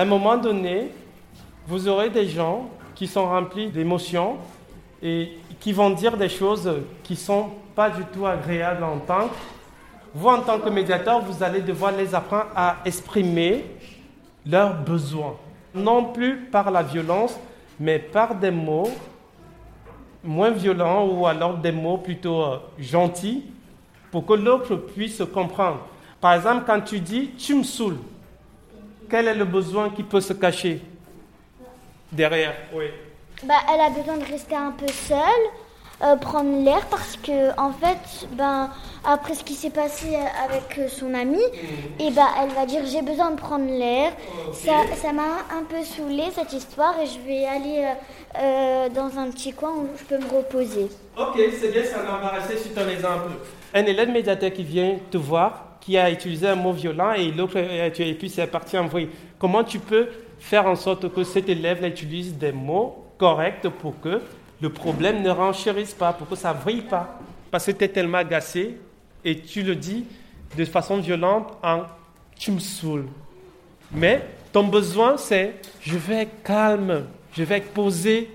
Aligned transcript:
À 0.00 0.02
un 0.02 0.06
moment 0.06 0.38
donné, 0.38 0.92
vous 1.66 1.86
aurez 1.86 2.08
des 2.08 2.26
gens 2.26 2.70
qui 2.94 3.06
sont 3.06 3.26
remplis 3.26 3.68
d'émotions 3.68 4.38
et 5.02 5.32
qui 5.60 5.74
vont 5.74 5.90
dire 5.90 6.16
des 6.16 6.30
choses 6.30 6.72
qui 7.02 7.12
ne 7.12 7.18
sont 7.18 7.50
pas 7.76 7.90
du 7.90 8.02
tout 8.06 8.26
agréables 8.26 8.82
à 8.82 8.86
entendre. 8.86 9.34
Vous, 10.14 10.26
en 10.26 10.40
tant 10.40 10.58
que 10.58 10.70
médiateur, 10.70 11.20
vous 11.20 11.42
allez 11.42 11.60
devoir 11.60 11.92
les 11.92 12.14
apprendre 12.14 12.46
à 12.56 12.76
exprimer 12.86 13.66
leurs 14.46 14.72
besoins. 14.72 15.36
Non 15.74 16.06
plus 16.06 16.46
par 16.50 16.70
la 16.70 16.82
violence, 16.82 17.38
mais 17.78 17.98
par 17.98 18.34
des 18.34 18.50
mots 18.50 18.88
moins 20.24 20.50
violents 20.50 21.08
ou 21.08 21.26
alors 21.26 21.58
des 21.58 21.72
mots 21.72 21.98
plutôt 21.98 22.40
euh, 22.42 22.56
gentils 22.78 23.44
pour 24.10 24.24
que 24.24 24.32
l'autre 24.32 24.76
puisse 24.76 25.22
comprendre. 25.30 25.80
Par 26.22 26.32
exemple, 26.32 26.62
quand 26.66 26.80
tu 26.80 27.00
dis 27.00 27.32
tu 27.36 27.54
me 27.54 27.64
saoules, 27.64 27.98
quel 29.10 29.28
est 29.28 29.34
le 29.34 29.44
besoin 29.44 29.90
qui 29.90 30.02
peut 30.02 30.20
se 30.20 30.32
cacher 30.32 30.80
derrière? 32.12 32.54
Oui. 32.72 32.86
Bah, 33.42 33.54
elle 33.72 33.80
a 33.80 33.90
besoin 33.90 34.18
de 34.18 34.24
rester 34.24 34.54
un 34.54 34.70
peu 34.70 34.86
seule, 34.88 35.18
euh, 36.02 36.16
prendre 36.16 36.62
l'air 36.62 36.86
parce 36.90 37.16
que 37.16 37.58
en 37.58 37.72
fait, 37.72 38.26
ben 38.32 38.70
après 39.04 39.34
ce 39.34 39.44
qui 39.44 39.54
s'est 39.54 39.70
passé 39.70 40.14
avec 40.16 40.90
son 40.90 41.14
ami, 41.14 41.40
et 41.40 42.06
eh 42.06 42.10
ben 42.10 42.26
elle 42.42 42.50
va 42.50 42.66
dire 42.66 42.82
j'ai 42.86 43.02
besoin 43.02 43.30
de 43.30 43.36
prendre 43.36 43.66
l'air. 43.66 44.12
Ça, 44.52 44.72
ça 44.96 45.12
m'a 45.12 45.38
un 45.58 45.64
peu 45.68 45.82
saoulé 45.82 46.24
cette 46.34 46.52
histoire 46.52 46.94
et 47.00 47.06
je 47.06 47.18
vais 47.26 47.46
aller 47.46 47.84
euh, 47.84 48.38
euh, 48.38 48.88
dans 48.90 49.18
un 49.18 49.30
petit 49.30 49.52
coin 49.52 49.72
où 49.72 49.88
je 49.98 50.04
peux 50.04 50.18
me 50.22 50.36
reposer. 50.36 50.88
Ok, 51.18 51.38
c'est 51.58 51.72
bien, 51.72 51.84
ça 51.84 52.02
m'a 52.02 52.28
rester 52.28 52.56
sur 52.58 52.74
ton 52.74 52.88
exemple. 52.88 53.30
Un 53.72 53.84
élève 53.84 54.10
médiateur 54.10 54.52
qui 54.52 54.64
vient 54.64 54.96
te 55.10 55.16
voir, 55.16 55.69
qui 55.80 55.96
a 55.96 56.10
utilisé 56.10 56.48
un 56.48 56.54
mot 56.54 56.72
violent 56.72 57.12
et 57.12 57.30
l'autre 57.30 57.56
et 57.56 58.14
puis 58.14 58.28
c'est 58.28 58.46
parti 58.46 58.76
en 58.76 58.86
vrille. 58.86 59.08
Comment 59.38 59.64
tu 59.64 59.78
peux 59.78 60.08
faire 60.38 60.66
en 60.66 60.76
sorte 60.76 61.12
que 61.12 61.24
cet 61.24 61.48
élève 61.48 61.84
utilise 61.84 62.34
des 62.34 62.52
mots 62.52 63.06
corrects 63.18 63.68
pour 63.80 64.00
que 64.00 64.20
le 64.60 64.68
problème 64.70 65.22
ne 65.22 65.30
renchérisse 65.30 65.94
pas, 65.94 66.12
pour 66.12 66.28
que 66.28 66.36
ça 66.36 66.52
vrille 66.52 66.82
pas? 66.82 67.18
Parce 67.50 67.66
que 67.66 67.72
tu 67.72 67.84
es 67.84 67.88
tellement 67.88 68.18
agacé 68.18 68.76
et 69.24 69.38
tu 69.40 69.62
le 69.62 69.74
dis 69.74 70.04
de 70.56 70.64
façon 70.64 70.98
violente 70.98 71.56
en 71.62 71.82
tu 72.38 72.52
me 72.52 72.58
saoules. 72.58 73.06
Mais 73.92 74.24
ton 74.52 74.64
besoin, 74.64 75.16
c'est 75.16 75.54
je 75.80 75.96
vais 75.96 76.22
être 76.22 76.42
calme, 76.42 77.04
je 77.32 77.42
vais 77.42 77.58
être 77.58 77.72
posé, 77.72 78.30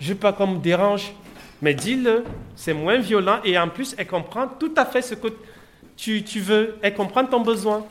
je 0.00 0.08
ne 0.08 0.14
veux 0.14 0.18
pas 0.18 0.32
qu'on 0.32 0.46
me 0.46 0.58
dérange. 0.58 1.12
Mais 1.60 1.74
dis-le, 1.74 2.24
c'est 2.54 2.74
moins 2.74 2.98
violent 2.98 3.38
et 3.44 3.58
en 3.58 3.68
plus, 3.68 3.94
elle 3.98 4.06
comprend 4.06 4.46
tout 4.46 4.72
à 4.76 4.84
fait 4.84 5.02
ce 5.02 5.14
que 5.14 5.28
tu, 5.98 6.40
veux, 6.40 6.76
elle 6.80 6.94
comprend 6.94 7.24
ton 7.24 7.40
besoin. 7.40 7.84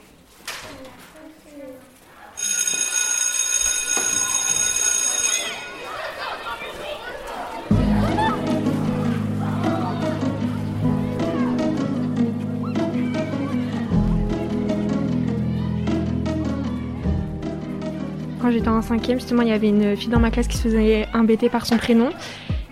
quand 18.40 18.54
j'étais 18.54 18.70
en 18.70 18.82
cinquième, 18.82 19.20
justement, 19.20 19.42
il 19.42 19.50
y 19.50 19.52
avait 19.52 19.68
une 19.68 19.98
fille 19.98 20.08
dans 20.08 20.22
ma 20.22 20.32
classe 20.32 20.48
qui 20.48 20.56
se 20.56 20.62
faisait 20.62 21.06
embêter 21.14 21.50
par 21.50 21.66
son 21.66 21.76
prénom 21.76 22.12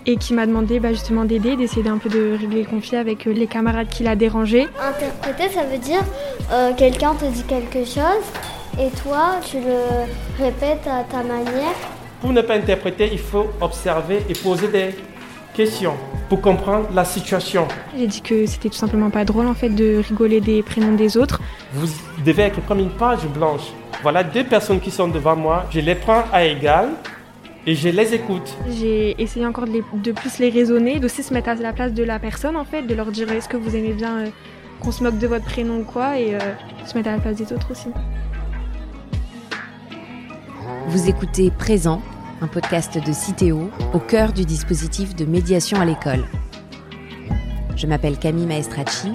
et 0.05 0.17
qui 0.17 0.33
m'a 0.33 0.45
demandé 0.45 0.79
bah, 0.79 0.91
justement 0.91 1.25
d'aider, 1.25 1.55
d'essayer 1.55 1.87
un 1.87 1.97
peu 1.97 2.09
de 2.09 2.37
régler 2.39 2.63
le 2.63 2.69
conflit 2.69 2.97
avec 2.97 3.27
euh, 3.27 3.33
les 3.33 3.47
camarades 3.47 3.87
qui 3.87 4.03
l'a 4.03 4.15
dérangé. 4.15 4.67
Interpréter, 4.81 5.53
ça 5.53 5.63
veut 5.63 5.77
dire 5.77 6.03
euh, 6.51 6.71
quelqu'un 6.77 7.15
te 7.15 7.25
dit 7.25 7.43
quelque 7.43 7.83
chose 7.85 8.25
et 8.79 8.89
toi, 9.03 9.39
tu 9.49 9.57
le 9.57 10.43
répètes 10.43 10.87
à 10.87 11.03
ta 11.03 11.23
manière. 11.23 11.73
Pour 12.21 12.31
ne 12.33 12.41
pas 12.41 12.55
interpréter, 12.55 13.09
il 13.11 13.19
faut 13.19 13.47
observer 13.61 14.21
et 14.29 14.33
poser 14.33 14.67
des 14.67 14.95
questions 15.53 15.93
pour 16.27 16.41
comprendre 16.41 16.87
la 16.93 17.05
situation. 17.05 17.67
J'ai 17.97 18.07
dit 18.07 18.21
que 18.21 18.45
c'était 18.45 18.69
tout 18.69 18.75
simplement 18.75 19.09
pas 19.09 19.23
drôle 19.23 19.47
en 19.47 19.53
fait 19.53 19.69
de 19.69 20.01
rigoler 20.05 20.41
des 20.41 20.61
prénoms 20.61 20.95
des 20.95 21.17
autres. 21.17 21.39
Vous 21.73 21.87
devez 22.25 22.43
être 22.43 22.65
comme 22.65 22.79
une 22.79 22.89
page 22.89 23.25
blanche. 23.27 23.71
Voilà 24.01 24.23
deux 24.23 24.43
personnes 24.43 24.81
qui 24.81 24.91
sont 24.91 25.07
devant 25.07 25.35
moi, 25.35 25.65
je 25.71 25.79
les 25.79 25.95
prends 25.95 26.23
à 26.33 26.43
égal 26.43 26.89
et 27.67 27.75
je 27.75 27.89
les 27.89 28.13
écoute. 28.13 28.55
J'ai 28.69 29.19
essayé 29.21 29.45
encore 29.45 29.65
de, 29.65 30.11
plus 30.11 30.39
les 30.39 30.49
raisonner, 30.49 30.99
d'aussi 30.99 31.23
se 31.23 31.33
mettre 31.33 31.49
à 31.49 31.55
la 31.55 31.73
place 31.73 31.93
de 31.93 32.03
la 32.03 32.19
personne 32.19 32.55
en 32.55 32.65
fait, 32.65 32.83
de 32.83 32.93
leur 32.93 33.11
dire 33.11 33.31
est-ce 33.31 33.49
que 33.49 33.57
vous 33.57 33.75
aimez 33.75 33.93
bien 33.93 34.17
euh, 34.17 34.27
qu'on 34.79 34.91
se 34.91 35.03
moque 35.03 35.17
de 35.17 35.27
votre 35.27 35.45
prénom 35.45 35.79
ou 35.79 35.83
quoi 35.83 36.19
et 36.19 36.35
euh, 36.35 36.39
se 36.85 36.95
mettre 36.95 37.09
à 37.09 37.13
la 37.13 37.19
place 37.19 37.37
des 37.37 37.51
autres 37.53 37.71
aussi. 37.71 37.87
Vous 40.87 41.09
écoutez 41.09 41.49
Présent, 41.49 42.01
un 42.41 42.47
podcast 42.47 43.03
de 43.03 43.11
Citéo 43.11 43.71
au 43.93 43.99
cœur 43.99 44.33
du 44.33 44.45
dispositif 44.45 45.15
de 45.15 45.25
médiation 45.25 45.79
à 45.79 45.85
l'école. 45.85 46.25
Je 47.75 47.87
m'appelle 47.87 48.17
Camille 48.17 48.45
Maestracci 48.45 49.13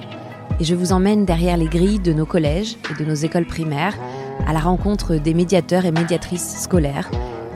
et 0.59 0.63
je 0.65 0.75
vous 0.75 0.91
emmène 0.91 1.23
derrière 1.25 1.55
les 1.55 1.67
grilles 1.67 1.99
de 1.99 2.11
nos 2.11 2.25
collèges 2.25 2.75
et 2.91 3.01
de 3.01 3.07
nos 3.07 3.15
écoles 3.15 3.45
primaires 3.45 3.97
à 4.45 4.53
la 4.53 4.59
rencontre 4.59 5.15
des 5.15 5.33
médiateurs 5.33 5.85
et 5.85 5.91
médiatrices 5.91 6.61
scolaires 6.61 7.09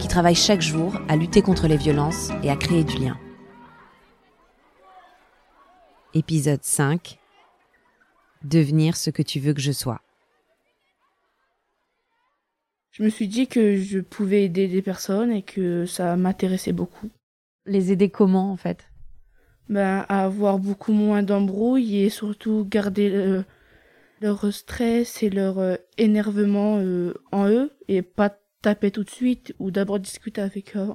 qui 0.06 0.10
travaillent 0.10 0.36
chaque 0.36 0.62
jour 0.62 0.94
à 1.08 1.16
lutter 1.16 1.42
contre 1.42 1.68
les 1.68 1.78
violences 1.78 2.30
et 2.44 2.52
à 2.52 2.56
créer 2.56 2.84
du 2.84 2.96
lien. 2.98 3.18
Épisode 6.14 6.64
5 6.64 7.18
Devenir 8.44 8.98
ce 8.98 9.10
que 9.10 9.24
tu 9.24 9.40
veux 9.40 9.56
que 9.56 9.62
je 9.62 9.72
sois. 9.72 10.02
Je 12.92 13.02
me 13.02 13.10
suis 13.10 13.28
dit 13.28 13.48
que 13.48 13.78
je 13.78 13.98
pouvais 13.98 14.44
aider 14.44 14.68
des 14.68 14.84
personnes 14.84 15.32
et 15.32 15.42
que 15.42 15.88
ça 15.88 16.16
m'intéressait 16.16 16.72
beaucoup. 16.72 17.10
Les 17.66 17.92
aider 17.92 18.12
comment 18.12 18.52
en 18.52 18.58
fait? 18.58 18.88
Ben, 19.70 20.06
À 20.08 20.26
avoir 20.26 20.60
beaucoup 20.60 20.94
moins 20.94 21.24
d'embrouilles 21.24 22.04
et 22.04 22.12
surtout 22.12 22.64
garder 22.70 23.10
le, 23.10 23.44
leur 24.22 24.54
stress 24.54 25.24
et 25.24 25.32
leur 25.32 25.58
euh, 25.58 25.78
énervement 25.98 26.78
euh, 26.78 27.16
en 27.32 27.50
eux 27.50 27.72
et 27.88 28.04
pas 28.04 28.38
taper 28.66 28.90
tout 28.90 29.04
de 29.04 29.12
suite 29.12 29.54
ou 29.60 29.70
d'abord 29.70 30.00
discuter 30.00 30.42
avec 30.42 30.76
eux. 30.76 30.92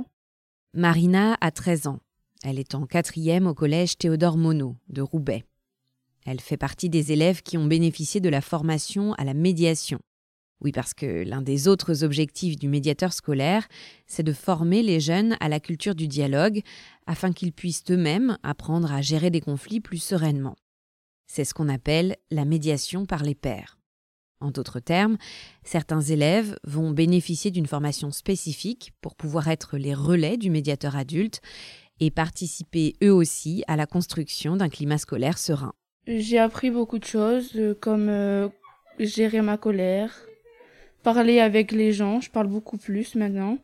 Marina 0.74 1.36
a 1.40 1.52
13 1.52 1.86
ans. 1.86 2.00
Elle 2.42 2.58
est 2.58 2.74
en 2.74 2.84
quatrième 2.84 3.46
au 3.46 3.54
collège 3.54 3.96
Théodore 3.96 4.36
Monod 4.36 4.74
de 4.88 5.02
Roubaix. 5.02 5.44
Elle 6.26 6.40
fait 6.40 6.56
partie 6.56 6.88
des 6.88 7.12
élèves 7.12 7.42
qui 7.42 7.56
ont 7.58 7.66
bénéficié 7.66 8.20
de 8.20 8.28
la 8.28 8.40
formation 8.40 9.12
à 9.14 9.24
la 9.24 9.34
médiation. 9.34 10.00
Oui, 10.60 10.72
parce 10.72 10.94
que 10.94 11.22
l'un 11.22 11.42
des 11.42 11.68
autres 11.68 12.02
objectifs 12.02 12.56
du 12.56 12.66
médiateur 12.66 13.12
scolaire, 13.12 13.68
c'est 14.08 14.24
de 14.24 14.32
former 14.32 14.82
les 14.82 14.98
jeunes 14.98 15.36
à 15.38 15.48
la 15.48 15.60
culture 15.60 15.94
du 15.94 16.08
dialogue 16.08 16.62
afin 17.06 17.32
qu'ils 17.32 17.52
puissent 17.52 17.84
eux-mêmes 17.88 18.36
apprendre 18.42 18.92
à 18.92 19.00
gérer 19.00 19.30
des 19.30 19.40
conflits 19.40 19.80
plus 19.80 20.02
sereinement. 20.02 20.56
C'est 21.28 21.44
ce 21.44 21.54
qu'on 21.54 21.68
appelle 21.68 22.16
la 22.32 22.44
médiation 22.44 23.06
par 23.06 23.22
les 23.22 23.36
pairs. 23.36 23.79
En 24.40 24.50
d'autres 24.50 24.80
termes, 24.80 25.18
certains 25.64 26.00
élèves 26.00 26.58
vont 26.64 26.90
bénéficier 26.90 27.50
d'une 27.50 27.66
formation 27.66 28.10
spécifique 28.10 28.92
pour 29.00 29.14
pouvoir 29.14 29.48
être 29.48 29.76
les 29.76 29.94
relais 29.94 30.38
du 30.38 30.50
médiateur 30.50 30.96
adulte 30.96 31.40
et 32.00 32.10
participer 32.10 32.96
eux 33.02 33.12
aussi 33.12 33.62
à 33.68 33.76
la 33.76 33.86
construction 33.86 34.56
d'un 34.56 34.70
climat 34.70 34.98
scolaire 34.98 35.36
serein. 35.36 35.74
J'ai 36.06 36.38
appris 36.38 36.70
beaucoup 36.70 36.98
de 36.98 37.04
choses 37.04 37.52
euh, 37.56 37.74
comme 37.78 38.08
euh, 38.08 38.48
gérer 38.98 39.42
ma 39.42 39.58
colère, 39.58 40.24
parler 41.02 41.40
avec 41.40 41.72
les 41.72 41.92
gens, 41.92 42.20
je 42.20 42.30
parle 42.30 42.48
beaucoup 42.48 42.78
plus 42.78 43.14
maintenant, 43.14 43.58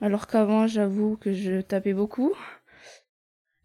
alors 0.00 0.28
qu'avant 0.28 0.66
j'avoue 0.68 1.16
que 1.16 1.32
je 1.32 1.60
tapais 1.60 1.92
beaucoup. 1.92 2.32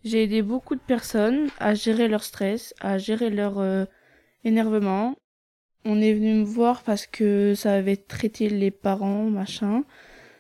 J'ai 0.04 0.24
aidé 0.24 0.42
beaucoup 0.42 0.76
de 0.76 0.82
personnes 0.82 1.50
à 1.60 1.74
gérer 1.74 2.08
leur 2.08 2.24
stress, 2.24 2.74
à 2.80 2.98
gérer 2.98 3.30
leur 3.30 3.60
euh, 3.60 3.86
énervement. 4.44 5.16
On 5.90 6.02
est 6.02 6.14
venu 6.14 6.34
me 6.34 6.44
voir 6.44 6.84
parce 6.84 7.08
que 7.08 7.54
ça 7.56 7.76
avait 7.76 7.96
traité 7.96 8.50
les 8.50 8.72
parents, 8.72 9.24
machin. 9.30 9.86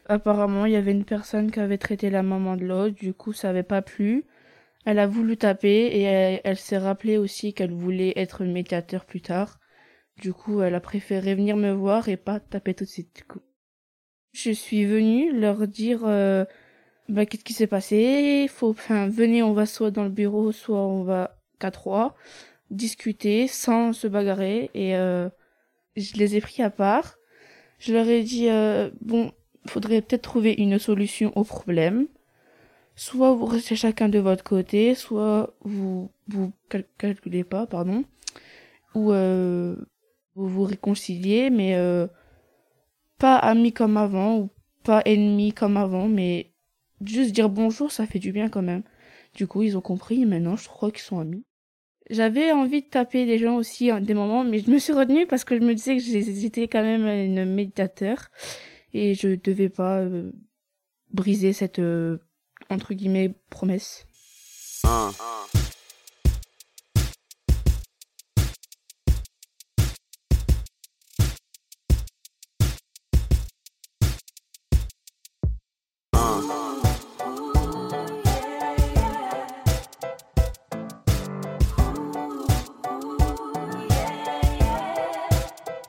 Apparemment, 0.07 0.66
il 0.66 0.74
y 0.74 0.75
avait 0.75 0.92
une 0.92 1.06
personne 1.06 1.51
qui 1.51 1.62
avait 1.62 1.77
traité 1.77 2.10
la 2.10 2.22
maman 2.22 2.57
de 2.57 2.66
l'autre, 2.66 2.95
du 2.95 3.13
coup, 3.13 3.31
ça 3.31 3.50
avait 3.51 3.63
pas 3.63 3.81
plu. 3.81 4.25
Elle 4.83 5.00
a 5.00 5.07
voulu 5.07 5.38
taper 5.38 5.86
et 5.86 6.01
elle, 6.44 6.57
s'est 6.57 6.77
rappelé 6.77 7.18
aussi 7.18 7.54
qu'elle 7.54 7.72
voulait 7.72 8.12
être 8.18 8.44
médiateur 8.44 9.06
plus 9.06 9.22
tard. 9.22 9.57
Du 10.18 10.33
coup, 10.33 10.62
elle 10.62 10.75
a 10.75 10.81
préféré 10.81 11.33
venir 11.33 11.56
me 11.56 11.72
voir 11.72 12.10
et 12.10 12.18
pas 12.18 12.42
taper 12.42 12.74
tout 12.74 12.83
de 12.83 12.89
suite, 12.89 13.16
du 13.16 13.24
coup. 13.24 13.42
Je 14.33 14.51
suis 14.51 14.83
venue 14.83 15.31
leur 15.31 15.66
dire 15.66 16.01
euh, 16.04 16.44
bah, 17.07 17.25
qu'est-ce 17.25 17.45
qui 17.45 17.54
s'est 17.54 17.68
passé? 17.68 18.48
Faut 18.50 18.72
enfin 18.72 19.07
venez 19.07 19.44
on 19.44 19.54
va 19.54 19.66
soit 19.66 19.92
dans 19.92 20.04
le 20.04 20.10
bureau 20.10 20.51
soit 20.51 20.86
on 20.86 21.04
va 21.04 21.39
qu'à 21.57 21.72
trois 21.72 22.16
discuter 22.69 23.48
sans 23.48 23.94
se 23.94 24.07
bagarrer 24.07 24.69
et 24.74 24.95
euh, 24.95 25.30
je 25.98 26.14
les 26.14 26.36
ai 26.38 26.42
pris 26.42 26.64
à 26.64 26.70
part 26.70 27.18
je 27.80 27.94
leur 27.94 28.08
ai 28.08 28.24
dit 28.24 28.50
euh, 28.50 28.90
bon 29.02 29.32
faudrait 29.68 30.02
peut-être 30.02 30.22
trouver 30.22 30.54
une 30.54 30.80
solution 30.80 31.38
au 31.38 31.44
problème 31.44 32.08
soit 32.96 33.34
vous 33.34 33.46
restez 33.46 33.76
chacun 33.76 34.08
de 34.08 34.20
votre 34.20 34.44
côté 34.44 34.96
soit 34.96 35.54
vous 35.62 36.10
vous 36.30 36.54
calculez 36.98 37.44
pas 37.44 37.68
pardon 37.68 38.06
ou 38.96 39.12
euh, 39.12 39.76
vous 40.36 40.48
vous 40.48 40.64
réconciliez 40.64 41.50
mais 41.50 41.76
euh, 41.76 42.08
pas 43.18 43.36
amis 43.36 43.74
comme 43.74 43.98
avant 43.98 44.38
ou 44.38 44.50
pas 44.88 45.02
ennemis 45.04 45.52
comme 45.52 45.76
avant, 45.76 46.08
mais 46.08 46.54
juste 47.04 47.34
dire 47.34 47.50
bonjour, 47.50 47.92
ça 47.92 48.06
fait 48.06 48.20
du 48.20 48.32
bien 48.32 48.48
quand 48.48 48.62
même. 48.62 48.84
Du 49.36 49.46
coup, 49.46 49.64
ils 49.64 49.78
ont 49.78 49.82
compris 49.82 50.22
et 50.22 50.26
maintenant, 50.26 50.56
je 50.56 50.70
crois 50.70 50.92
qu'ils 50.92 51.02
sont 51.02 51.20
amis. 51.20 51.44
J'avais 52.09 52.51
envie 52.51 52.81
de 52.81 52.88
taper 52.88 53.25
des 53.25 53.38
gens 53.38 53.56
aussi 53.56 53.92
à 53.92 54.00
des 54.00 54.13
moments, 54.13 54.44
mais 54.44 54.59
je 54.59 54.71
me 54.71 54.80
suis 54.80 54.94
retenue 54.94 55.27
parce 55.27 55.44
que 55.44 55.59
je 55.59 55.63
me 55.63 55.74
disais 55.74 55.98
que 55.98 56.04
j'étais 56.04 56.68
quand 56.68 56.83
même 56.83 57.06
une 57.06 57.45
méditateur 57.45 58.30
et 58.94 59.13
je 59.13 59.36
devais 59.36 59.69
pas 59.69 60.00
euh, 60.00 60.31
briser 61.12 61.51
cette 61.51 61.80
euh, 61.80 62.19
entre 62.69 62.94
guillemets 62.94 63.33
promesse. 63.50 64.06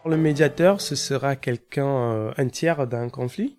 Le 0.08 0.16
médiateur, 0.16 0.80
ce 0.80 0.96
sera 0.96 1.36
quelqu'un, 1.36 2.12
euh, 2.12 2.32
un 2.38 2.48
tiers 2.48 2.86
d'un 2.86 3.10
conflit, 3.10 3.58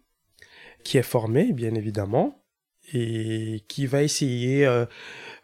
qui 0.83 0.97
est 0.97 1.03
formé, 1.03 1.53
bien 1.53 1.75
évidemment, 1.75 2.43
et 2.91 3.63
qui 3.67 3.85
va 3.85 4.01
essayer 4.01 4.65
euh, 4.65 4.85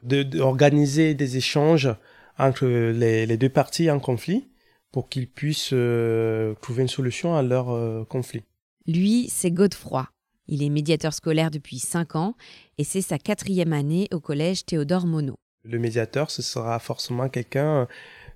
d'organiser 0.02 1.14
des 1.14 1.38
échanges 1.38 1.94
entre 2.40 2.66
les, 2.66 3.38
deux 3.38 3.50
parties 3.50 3.92
en 3.92 4.00
conflit 4.00 4.50
pour 4.92 5.08
qu'ils 5.08 5.30
puissent 5.30 5.74
euh, 5.74 6.56
trouver 6.56 6.82
une 6.82 6.88
solution 6.88 7.36
à 7.36 7.44
leur 7.44 8.08
conflit. 8.08 8.44
Lui, 8.88 9.30
c'est 9.30 9.52
Godefroy. 9.52 10.10
Il 10.48 10.64
est 10.64 10.70
médiateur 10.70 11.14
scolaire 11.14 11.52
depuis 11.52 11.78
5 11.78 12.16
ans 12.16 12.36
et 12.80 12.84
c'est 12.84 13.02
sa 13.02 13.20
quatrième 13.20 13.74
année 13.74 14.08
au 14.12 14.20
collège 14.20 14.66
Théodore 14.66 15.06
Monod. 15.06 15.36
Le 15.64 15.78
médiateur, 15.78 16.32
ce 16.32 16.42
sera 16.42 16.80
forcément 16.80 17.30
quelqu'un 17.30 17.88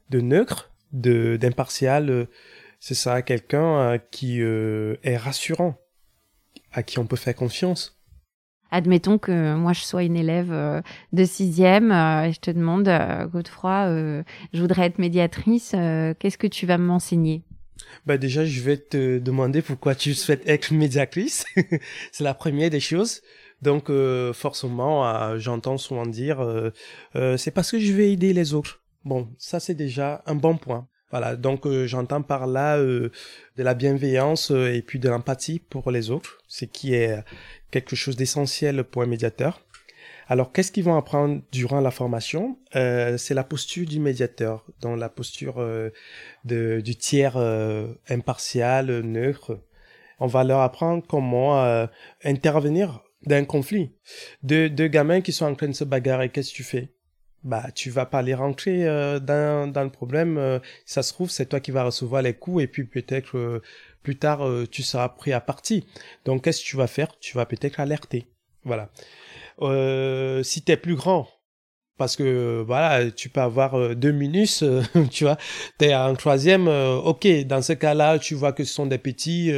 de 0.10 0.22
neutre, 0.22 0.72
d'impartial, 0.92 2.28
ce 2.80 2.96
sera 2.96 3.22
quelqu'un 3.22 3.80
euh, 3.80 3.98
qui 4.12 4.42
euh, 4.42 4.96
est 5.04 5.18
rassurant, 5.18 5.78
à 6.72 6.84
qui 6.84 7.00
on 7.00 7.06
peut 7.06 7.18
faire 7.18 7.36
confiance. 7.36 7.98
Admettons 8.72 9.18
que 9.18 9.56
moi 9.56 9.74
je 9.74 9.82
sois 9.82 10.04
une 10.04 10.16
élève 10.16 10.52
euh, 10.52 10.82
de 11.12 11.26
sixième 11.26 11.92
et 11.92 12.32
je 12.32 12.40
te 12.40 12.52
demande, 12.52 12.88
Godefroy, 13.32 14.24
je 14.54 14.62
voudrais 14.62 14.86
être 14.86 15.00
médiatrice, 15.00 15.72
qu'est-ce 15.72 16.38
que 16.38 16.46
tu 16.46 16.68
vas 16.68 16.78
m'enseigner? 16.78 17.44
Bah 18.06 18.20
déjà, 18.20 18.46
je 18.46 18.62
vais 18.62 18.78
te 18.78 19.18
demander 19.18 19.64
pourquoi 19.64 19.96
tu 19.96 20.14
souhaites 20.14 20.48
être 20.48 20.72
médiatrice. 20.72 21.46
c'est 22.12 22.24
la 22.24 22.36
première 22.36 22.70
des 22.70 22.80
choses. 22.80 23.22
Donc, 23.64 23.92
forcément, 24.34 25.36
j'entends 25.40 25.80
souvent 25.80 26.06
dire, 26.06 26.72
c'est 27.38 27.52
parce 27.52 27.72
que 27.72 27.80
je 27.80 27.92
vais 27.92 28.12
aider 28.12 28.34
les 28.34 28.54
autres. 28.54 28.84
Bon, 29.04 29.30
ça 29.40 29.60
c'est 29.60 29.74
déjà 29.74 30.22
un 30.28 30.36
bon 30.36 30.58
point. 30.58 30.88
Voilà, 31.12 31.36
donc 31.36 31.66
euh, 31.66 31.88
j'entends 31.88 32.22
par 32.22 32.46
là 32.46 32.78
euh, 32.78 33.12
de 33.58 33.64
la 33.64 33.74
bienveillance 33.74 34.52
euh, 34.52 34.74
et 34.74 34.82
puis 34.84 35.00
de 35.00 35.10
l'empathie 35.10 35.60
pour 35.60 35.90
les 35.90 36.12
autres, 36.12 36.38
ce 36.48 36.66
qui 36.66 36.94
est 36.94 37.24
quelque 37.72 37.96
chose 37.96 38.16
d'essentiel 38.16 38.84
pour 38.84 39.02
un 39.02 39.08
médiateur. 39.08 39.62
Alors, 40.28 40.52
qu'est-ce 40.52 40.72
qu'ils 40.72 40.84
vont 40.84 40.96
apprendre 40.96 41.42
durant 41.52 41.82
la 41.82 41.90
formation? 41.90 42.60
C'est 42.74 43.34
la 43.34 43.44
posture 43.44 43.88
du 43.88 44.00
médiateur, 44.00 44.64
dans 44.80 44.96
la 44.96 45.10
posture 45.10 45.56
de, 46.46 46.82
du 46.82 46.96
tiers 46.96 47.36
impartial, 48.10 49.00
neutre. 49.00 49.60
On 50.20 50.28
va 50.28 50.44
leur 50.44 50.60
apprendre 50.60 51.04
comment 51.08 51.88
intervenir 52.24 53.02
d'un 53.26 53.44
conflit. 53.44 53.92
Deux, 54.44 54.70
deux 54.70 54.88
gamins 54.88 55.22
qui 55.22 55.32
sont 55.32 55.46
en 55.46 55.56
train 55.56 55.68
de 55.68 55.74
se 55.74 55.84
bagarrer, 55.84 56.30
qu'est-ce 56.30 56.52
que 56.52 56.58
tu 56.58 56.64
fais? 56.64 56.94
Bah 57.44 57.68
tu 57.74 57.90
vas 57.90 58.06
pas 58.06 58.22
les 58.22 58.34
rentrer 58.34 58.86
euh, 58.86 59.20
dans, 59.20 59.72
dans 59.72 59.84
le 59.84 59.90
problème 59.90 60.38
euh, 60.38 60.60
ça 60.86 61.04
se 61.04 61.14
trouve 61.14 61.30
c'est 61.30 61.46
toi 61.46 61.60
qui 61.60 61.72
vas 61.72 61.84
recevoir 61.84 62.22
les 62.22 62.34
coups 62.34 62.64
et 62.64 62.68
puis 62.68 62.84
peut-être 62.84 63.38
euh, 63.38 63.62
plus 64.04 64.18
tard 64.18 64.42
tu 64.72 64.84
seras 64.84 65.10
pris 65.10 65.32
à 65.34 65.40
partie 65.40 65.86
donc 66.26 66.44
qu'est-ce 66.44 66.62
que 66.62 66.66
tu 66.66 66.78
vas 66.78 66.88
faire? 66.88 67.18
Tu 67.20 67.36
vas 67.36 67.46
peut-être 67.46 67.80
alerter 67.80 68.28
voilà. 68.64 68.90
Si 70.44 70.62
tu 70.64 70.72
es 70.72 70.78
plus 70.78 70.96
grand 70.96 71.28
parce 71.98 72.16
que 72.16 72.64
voilà 72.66 73.12
tu 73.12 73.30
peux 73.30 73.42
avoir 73.42 73.96
deux 73.96 74.12
minutes 74.12 74.64
tu 75.12 75.26
vois 75.26 75.38
t'es 75.78 75.94
en 75.94 76.16
troisième 76.16 76.68
ok 76.68 77.28
dans 77.46 77.62
ce 77.62 77.74
cas-là 77.74 78.20
tu 78.20 78.36
vois 78.36 78.54
que 78.54 78.64
ce 78.64 78.74
sont 78.74 78.86
des 78.86 78.98
petits 78.98 79.52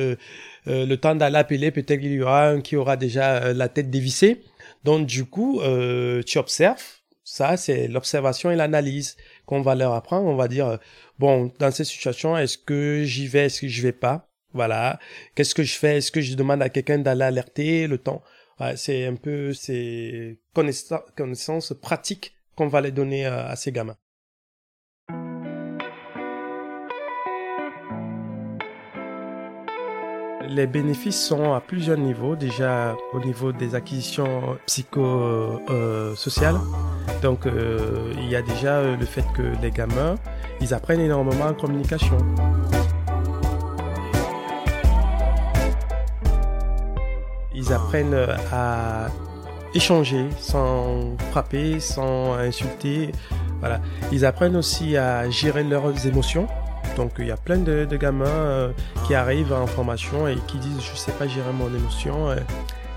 le 0.66 0.96
temps 0.96 1.16
d'aller 1.16 1.38
appeler 1.38 1.72
peut-être 1.72 2.00
qu'il 2.00 2.14
y 2.14 2.22
aura 2.22 2.48
un 2.50 2.62
qui 2.62 2.76
aura 2.76 2.98
déjà 2.98 3.54
la 3.54 3.70
tête 3.70 3.92
dévissée. 3.92 4.42
Donc 4.84 5.06
du 5.06 5.26
coup 5.26 5.62
tu 6.26 6.38
observes 6.40 7.01
ça, 7.32 7.56
c'est 7.56 7.88
l'observation 7.88 8.52
et 8.52 8.58
l'analyse 8.58 9.16
qu'on 9.46 9.62
va 9.62 9.74
leur 9.74 9.94
apprendre. 9.94 10.28
On 10.28 10.36
va 10.36 10.50
dire, 10.50 10.68
euh, 10.68 10.76
bon, 11.18 11.50
dans 11.60 11.72
cette 11.72 11.86
situation, 11.86 12.38
est-ce 12.38 12.58
que 12.58 13.04
j'y 13.06 13.26
vais, 13.26 13.46
est-ce 13.46 13.62
que 13.62 13.70
je 13.70 13.82
vais 13.82 13.94
pas? 13.94 14.28
Voilà. 14.54 15.00
Qu'est-ce 15.34 15.56
que 15.56 15.64
je 15.64 15.76
fais? 15.76 16.00
Est-ce 16.00 16.12
que 16.12 16.20
je 16.20 16.36
demande 16.36 16.62
à 16.62 16.68
quelqu'un 16.68 16.98
d'aller 17.00 17.24
alerter 17.24 17.88
le 17.88 17.98
temps? 17.98 18.22
c'est 18.76 19.08
un 19.08 19.16
peu 19.16 19.54
ces 19.54 20.40
connaissances, 20.54 21.74
pratiques 21.82 22.36
qu'on 22.56 22.68
va 22.68 22.82
les 22.82 22.92
donner 22.92 23.26
à 23.26 23.56
ces 23.56 23.72
gamins. 23.72 23.98
Les 30.48 30.68
bénéfices 30.68 31.26
sont 31.26 31.54
à 31.54 31.62
plusieurs 31.62 31.98
niveaux. 31.98 32.36
Déjà 32.36 32.96
au 33.14 33.20
niveau 33.22 33.52
des 33.54 33.74
acquisitions 33.74 34.60
psychosociales. 34.68 36.60
Donc 37.22 37.46
euh, 37.46 38.12
il 38.18 38.30
y 38.30 38.36
a 38.36 38.42
déjà 38.42 38.78
euh, 38.78 38.98
le 38.98 39.06
fait 39.06 39.26
que 39.36 39.44
les 39.62 39.70
gamins, 39.70 40.16
ils 40.60 40.74
apprennent 40.74 41.00
énormément 41.00 41.46
en 41.46 41.54
communication. 41.54 42.18
Ils 47.54 47.72
apprennent 47.72 48.16
euh, 48.16 48.36
à 48.52 49.08
échanger 49.76 50.26
sans 50.40 51.16
frapper, 51.30 51.80
sans 51.80 52.34
insulter. 52.34 53.12
Voilà. 53.60 53.80
Ils 54.12 54.26
apprennent 54.26 54.56
aussi 54.56 54.98
à 54.98 55.30
gérer 55.30 55.64
leurs 55.64 56.08
émotions. 56.08 56.48
Donc 56.98 57.12
il 57.20 57.28
y 57.28 57.32
a 57.32 57.38
plein 57.38 57.58
de, 57.58 57.86
gamins 57.96 58.74
qui 59.06 59.14
arrivent 59.14 59.54
en 59.54 59.68
formation 59.68 60.28
et 60.28 60.36
qui 60.48 60.58
disent 60.58 60.82
je 60.82 60.98
sais 60.98 61.12
pas 61.12 61.28
gérer 61.28 61.54
mon 61.54 61.68
émotion. 61.68 62.36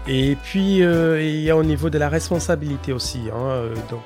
Et 0.07 0.37
puis 0.37 0.83
euh, 0.83 1.23
il 1.23 1.41
y 1.41 1.51
a 1.51 1.57
au 1.57 1.63
niveau 1.63 1.89
de 1.89 1.97
la 1.97 2.11
responsabilité 2.11 2.93
aussi. 2.93 3.23
Hein, 3.35 3.71
donc 3.91 4.03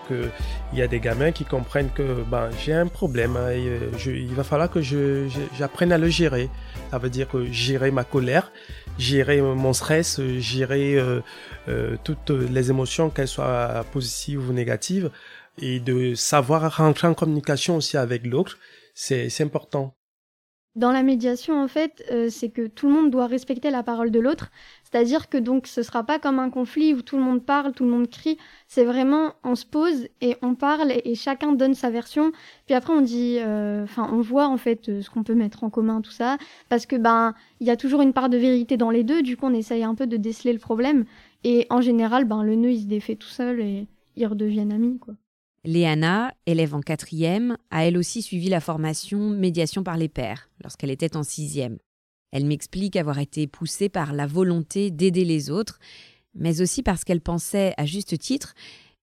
il 0.73 0.79
y 0.79 0.83
a 0.83 0.87
des 0.87 1.01
gamins 1.01 1.33
qui 1.33 1.45
comprennent 1.45 1.91
que 1.91 2.23
ben 2.31 2.51
j'ai 2.59 2.73
un 2.73 2.87
problème. 2.87 3.37
Hein, 3.37 3.53
il 3.53 4.35
va 4.35 4.45
falloir 4.45 4.71
que 4.71 4.81
j'apprenne 4.81 5.93
à 5.93 5.99
le 5.99 6.09
gérer. 6.09 6.51
Ça 6.91 6.99
veut 6.99 7.11
dire 7.11 7.29
que 7.29 7.51
gérer 7.51 7.91
ma 7.91 8.05
colère, 8.05 8.53
gérer 8.97 9.41
mon 9.43 9.73
stress, 9.73 10.21
gérer 10.39 11.03
toutes 12.05 12.31
les 12.31 12.71
émotions, 12.71 13.11
qu'elles 13.11 13.27
soient 13.27 13.85
positives 13.93 14.49
ou 14.49 14.53
négatives, 14.53 15.11
et 15.61 15.81
de 15.81 16.15
savoir 16.15 16.77
rentrer 16.77 17.09
en 17.09 17.15
communication 17.15 17.77
aussi 17.77 17.97
avec 17.97 18.25
l'autre 18.25 18.57
c'est 18.99 19.43
important. 19.43 19.95
Dans 20.77 20.93
la 20.93 21.03
médiation, 21.03 21.61
en 21.61 21.67
fait, 21.67 22.05
euh, 22.13 22.29
c'est 22.31 22.51
que 22.51 22.69
tout 22.69 22.87
le 22.87 22.95
monde 22.95 23.11
doit 23.11 23.27
respecter 23.27 23.71
la 23.71 23.83
parole 23.83 24.11
de 24.11 24.21
l'autre. 24.21 24.51
C'est-à-dire 24.85 25.29
que 25.29 25.37
donc 25.37 25.67
ce 25.67 25.83
sera 25.83 26.05
pas 26.05 26.19
comme 26.19 26.39
un 26.39 26.51
conflit 26.51 26.95
où 26.95 27.03
tout 27.03 27.17
le 27.17 27.23
monde 27.23 27.45
parle, 27.45 27.73
tout 27.73 27.85
le 27.85 27.91
monde 27.91 28.09
crie. 28.09 28.39
C'est 28.69 28.85
vraiment 28.85 29.35
on 29.45 29.55
se 29.55 29.67
pose 29.67 30.07
et 30.21 30.37
on 30.41 30.55
parle 30.55 30.93
et, 31.05 31.15
chacun 31.15 31.53
donne 31.53 31.75
sa 31.75 31.91
version. 31.91 32.33
Puis 32.67 32.75
après 32.75 32.93
on 32.93 33.01
dit, 33.01 33.39
euh, 33.41 33.83
enfin 33.85 34.09
on 34.13 34.21
voit 34.21 34.47
en 34.47 34.57
fait 34.57 34.89
euh, 34.89 35.03
ce 35.03 35.11
qu'on 35.11 35.25
peut 35.25 35.35
mettre 35.35 35.65
en 35.65 35.71
commun, 35.71 36.01
tout 36.01 36.13
ça, 36.13 36.39
parce 36.69 36.87
que 36.87 36.97
ben 36.97 37.35
il 37.61 37.67
y 37.67 37.71
a 37.71 37.77
toujours 37.77 38.03
une 38.03 38.13
part 38.13 38.29
de 38.29 38.37
vérité 38.39 38.77
dans 38.77 38.91
les 38.91 39.05
deux. 39.05 39.23
Du 39.23 39.37
coup 39.37 39.47
on 39.47 39.55
essaye 39.55 39.83
un 39.85 39.95
peu 39.95 40.07
de 40.07 40.17
déceler 40.17 40.53
le 40.53 40.61
problème. 40.61 41.05
Et 41.45 41.67
en 41.71 41.81
général, 41.81 42.25
ben 42.25 42.43
le 42.45 42.55
nœud 42.55 42.73
il 42.73 42.83
se 42.83 42.87
défait 42.87 43.17
tout 43.17 43.29
seul 43.29 43.61
et 43.61 43.89
ils 44.17 44.27
redeviennent 44.27 44.73
amis 44.73 44.99
quoi. 44.99 45.15
Léana, 45.65 46.35
élève 46.47 46.75
en 46.75 46.81
quatrième, 46.81 47.57
a 47.71 47.85
elle 47.85 47.99
aussi 47.99 48.23
suivi 48.23 48.49
la 48.49 48.61
formation 48.61 49.31
médiation 49.31 49.83
par 49.83 49.97
les 49.97 50.09
pairs 50.09 50.49
lorsqu'elle 50.63 50.91
était 50.91 51.17
en 51.17 51.23
sixième. 51.23 51.79
Elle 52.31 52.47
m'explique 52.47 52.97
avoir 52.97 53.19
été 53.19 53.47
poussée 53.47 53.89
par 53.89 54.13
la 54.13 54.27
volonté 54.27 54.91
d'aider 54.91 55.25
les 55.25 55.51
autres, 55.51 55.79
mais 56.35 56.61
aussi 56.61 56.83
parce 56.83 57.05
qu'elle 57.05 57.21
pensait, 57.21 57.75
à 57.77 57.87
juste 57.87 58.19
titre, 58.19 58.55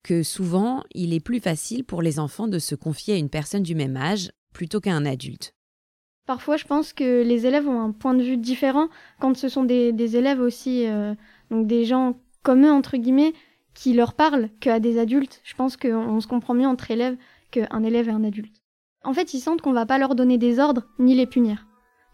que 0.03 0.21
souvent 0.21 0.83
il 0.93 1.13
est 1.13 1.19
plus 1.19 1.39
facile 1.39 1.83
pour 1.83 2.01
les 2.01 2.19
enfants 2.19 2.47
de 2.47 2.59
se 2.59 2.75
confier 2.75 3.15
à 3.15 3.17
une 3.17 3.29
personne 3.29 3.63
du 3.63 3.73
même 3.73 3.97
âge 3.97 4.31
plutôt 4.53 4.79
qu'à 4.79 4.93
un 4.93 5.05
adulte. 5.05 5.53
Parfois, 6.27 6.57
je 6.57 6.65
pense 6.65 6.93
que 6.93 7.23
les 7.23 7.45
élèves 7.45 7.67
ont 7.67 7.81
un 7.81 7.91
point 7.91 8.13
de 8.13 8.23
vue 8.23 8.37
différent 8.37 8.87
quand 9.19 9.35
ce 9.35 9.49
sont 9.49 9.63
des, 9.63 10.15
élèves 10.15 10.39
aussi, 10.39 10.87
euh, 10.87 11.13
donc 11.51 11.67
des 11.67 11.85
gens 11.85 12.15
comme 12.41 12.65
eux, 12.65 12.71
entre 12.71 12.97
guillemets, 12.97 13.33
qui 13.75 13.93
leur 13.93 14.13
parlent 14.13 14.49
qu'à 14.59 14.79
des 14.79 14.97
adultes. 14.97 15.41
Je 15.43 15.53
pense 15.53 15.77
qu'on 15.77 16.19
se 16.19 16.27
comprend 16.27 16.55
mieux 16.55 16.65
entre 16.65 16.89
élèves 16.89 17.17
qu'un 17.51 17.83
élève 17.83 18.09
et 18.09 18.11
un 18.11 18.23
adulte. 18.23 18.63
En 19.03 19.13
fait, 19.13 19.35
ils 19.35 19.39
sentent 19.39 19.61
qu'on 19.61 19.73
va 19.73 19.85
pas 19.85 19.99
leur 19.99 20.15
donner 20.15 20.39
des 20.39 20.59
ordres 20.59 20.87
ni 20.97 21.13
les 21.13 21.27
punir. 21.27 21.67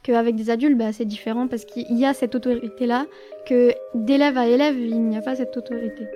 Qu'avec 0.03 0.35
des 0.35 0.49
adultes, 0.49 0.77
bah, 0.77 0.91
c'est 0.91 1.05
différent 1.05 1.47
parce 1.47 1.63
qu'il 1.63 1.97
y 1.97 2.05
a 2.05 2.13
cette 2.13 2.35
autorité-là, 2.35 3.05
que 3.47 3.71
d'élève 3.93 4.37
à 4.37 4.47
élève, 4.47 4.77
il 4.77 5.01
n'y 5.03 5.15
a 5.15 5.21
pas 5.21 5.35
cette 5.35 5.55
autorité. 5.55 6.07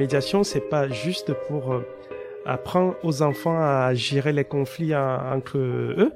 Médiation, 0.00 0.44
c'est 0.44 0.60
pas 0.70 0.88
juste 0.88 1.34
pour 1.46 1.74
euh, 1.74 1.86
apprendre 2.46 2.96
aux 3.02 3.20
enfants 3.20 3.60
à 3.60 3.92
gérer 3.92 4.32
les 4.32 4.44
conflits 4.44 4.96
entre 4.96 5.58
eux, 5.58 6.12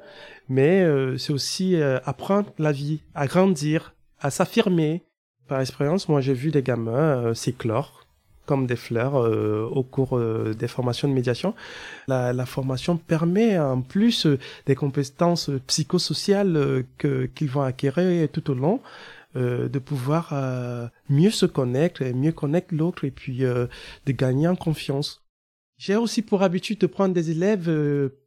mais 0.49 0.81
euh, 0.81 1.19
c'est 1.19 1.31
aussi 1.31 1.75
euh, 1.75 1.99
apprendre 2.03 2.49
la 2.57 2.71
vie, 2.71 3.01
à 3.13 3.27
grandir, 3.27 3.93
à 4.19 4.31
s'affirmer. 4.31 5.03
Par 5.47 5.61
expérience, 5.61 6.09
moi 6.09 6.19
j'ai 6.19 6.33
vu 6.33 6.49
des 6.49 6.63
gamins 6.63 7.35
s'éclore 7.35 8.01
comme 8.47 8.67
des 8.67 8.75
fleurs 8.75 9.15
au 9.15 9.81
cours 9.81 10.19
des 10.19 10.67
formations 10.67 11.07
de 11.07 11.13
médiation. 11.13 11.55
La, 12.07 12.31
la 12.31 12.45
formation 12.45 12.95
permet 12.95 13.57
en 13.57 13.81
plus 13.81 14.27
des 14.67 14.75
compétences 14.75 15.49
psychosociales 15.65 16.83
que 16.99 17.25
qu'ils 17.25 17.49
vont 17.49 17.63
acquérir 17.63 18.29
tout 18.29 18.51
au 18.51 18.53
long 18.53 18.81
euh, 19.35 19.67
de 19.67 19.79
pouvoir 19.79 20.29
euh, 20.31 20.87
mieux 21.09 21.29
se 21.29 21.45
connaître, 21.45 22.03
mieux 22.03 22.31
connaître 22.31 22.73
l'autre 22.73 23.03
et 23.03 23.11
puis 23.11 23.43
euh, 23.43 23.67
de 24.05 24.11
gagner 24.13 24.47
en 24.47 24.55
confiance. 24.55 25.25
J'ai 25.77 25.97
aussi 25.97 26.21
pour 26.21 26.41
habitude 26.41 26.79
de 26.79 26.87
prendre 26.87 27.13
des 27.13 27.31
élèves 27.31 27.69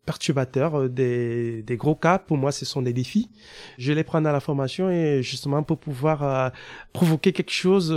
perturbateurs, 0.05 0.91
des, 0.91 1.63
des 1.63 1.77
gros 1.79 1.95
cas. 1.95 2.19
Pour 2.19 2.37
moi, 2.37 2.53
ce 2.53 2.67
sont 2.67 2.83
des 2.83 2.93
défis. 2.93 3.31
Je 3.79 3.95
les 3.95 4.05
prends 4.05 4.23
à 4.23 4.33
la 4.33 4.41
formation 4.41 4.91
et 4.91 5.23
justement 5.23 5.63
pour 5.63 5.79
pouvoir 5.79 6.53
provoquer 6.93 7.33
quelque 7.33 7.53
chose, 7.53 7.91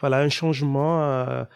voilà, 0.00 0.18
un 0.18 0.28
changement 0.28 1.46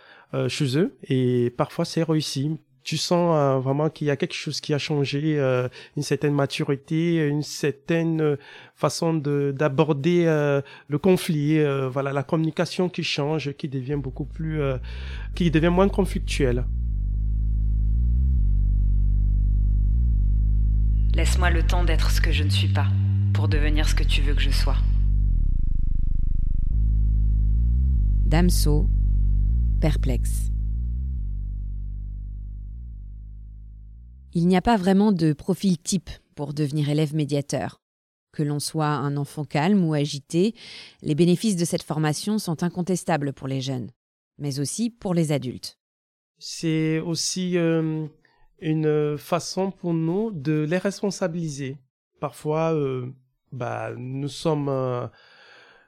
chez 0.47 0.79
eux. 0.79 0.97
Et 1.09 1.53
parfois, 1.57 1.85
c'est 1.85 2.05
réussi 2.05 2.57
tu 2.85 2.99
sens 2.99 3.35
euh, 3.35 3.59
vraiment 3.59 3.89
qu'il 3.89 4.07
y 4.07 4.11
a 4.11 4.17
quelque 4.17 4.35
chose 4.35 4.61
qui 4.61 4.75
a 4.75 4.79
changé, 4.79 5.39
euh, 5.39 5.69
une 5.97 6.03
certaine 6.03 6.35
maturité, 6.35 7.17
une 7.27 7.43
certaine 7.43 8.21
euh, 8.21 8.37
façon 8.77 9.15
de 9.15 9.55
d'aborder 9.57 10.25
le 10.89 10.99
conflit, 10.99 11.59
voilà 11.89 12.13
la 12.13 12.23
communication 12.23 12.89
qui 12.89 13.03
change, 13.03 13.53
qui 13.53 13.69
devient 13.69 13.97
beaucoup 13.97 14.25
plus, 14.25 14.61
qui 15.35 15.51
devient 15.51 15.69
moins 15.69 15.89
conflictuelle. 15.89 16.65
Laisse-moi 21.15 21.51
le 21.51 21.63
temps 21.63 21.85
d'être 21.85 22.11
ce 22.11 22.21
que 22.21 22.33
je 22.33 22.43
ne 22.43 22.51
suis 22.51 22.69
pas, 22.69 22.89
pour 23.33 23.49
devenir 23.49 23.89
ce 23.89 23.95
que 23.95 24.05
tu 24.05 24.21
veux 24.21 24.35
que 24.35 24.43
je 24.43 24.51
sois. 24.51 24.77
Damso, 28.27 28.89
perplexe. 29.81 30.54
Il 34.37 34.49
n'y 34.49 34.57
a 34.57 34.63
pas 34.63 34.77
vraiment 34.77 35.13
de 35.13 35.33
profil 35.33 35.79
type 35.79 36.11
pour 36.35 36.55
devenir 36.55 36.91
élève 36.91 37.15
médiateur. 37.15 37.81
Que 38.33 38.43
l'on 38.43 38.59
soit 38.59 38.89
un 38.89 39.17
enfant 39.17 39.45
calme 39.45 39.85
ou 39.85 39.95
agité, 39.95 40.57
les 41.03 41.15
bénéfices 41.15 41.55
de 41.55 41.65
cette 41.65 41.85
formation 41.85 42.41
sont 42.41 42.65
incontestables 42.65 43.33
pour 43.33 43.47
les 43.47 43.61
jeunes, 43.61 43.91
mais 44.39 44.59
aussi 44.59 44.91
pour 44.91 45.15
les 45.15 45.31
adultes. 45.31 45.79
C'est 46.39 46.99
aussi 46.99 47.57
euh, 47.57 48.07
une 48.59 49.17
façon 49.17 49.71
pour 49.71 49.95
nous 49.95 50.33
de 50.33 50.67
les 50.69 50.79
responsabiliser. 50.79 51.77
Parfois, 52.19 52.75
euh, 52.75 53.07
bah, 53.53 53.93
nous 53.97 54.29
sommes 54.29 54.69
euh, 54.69 55.07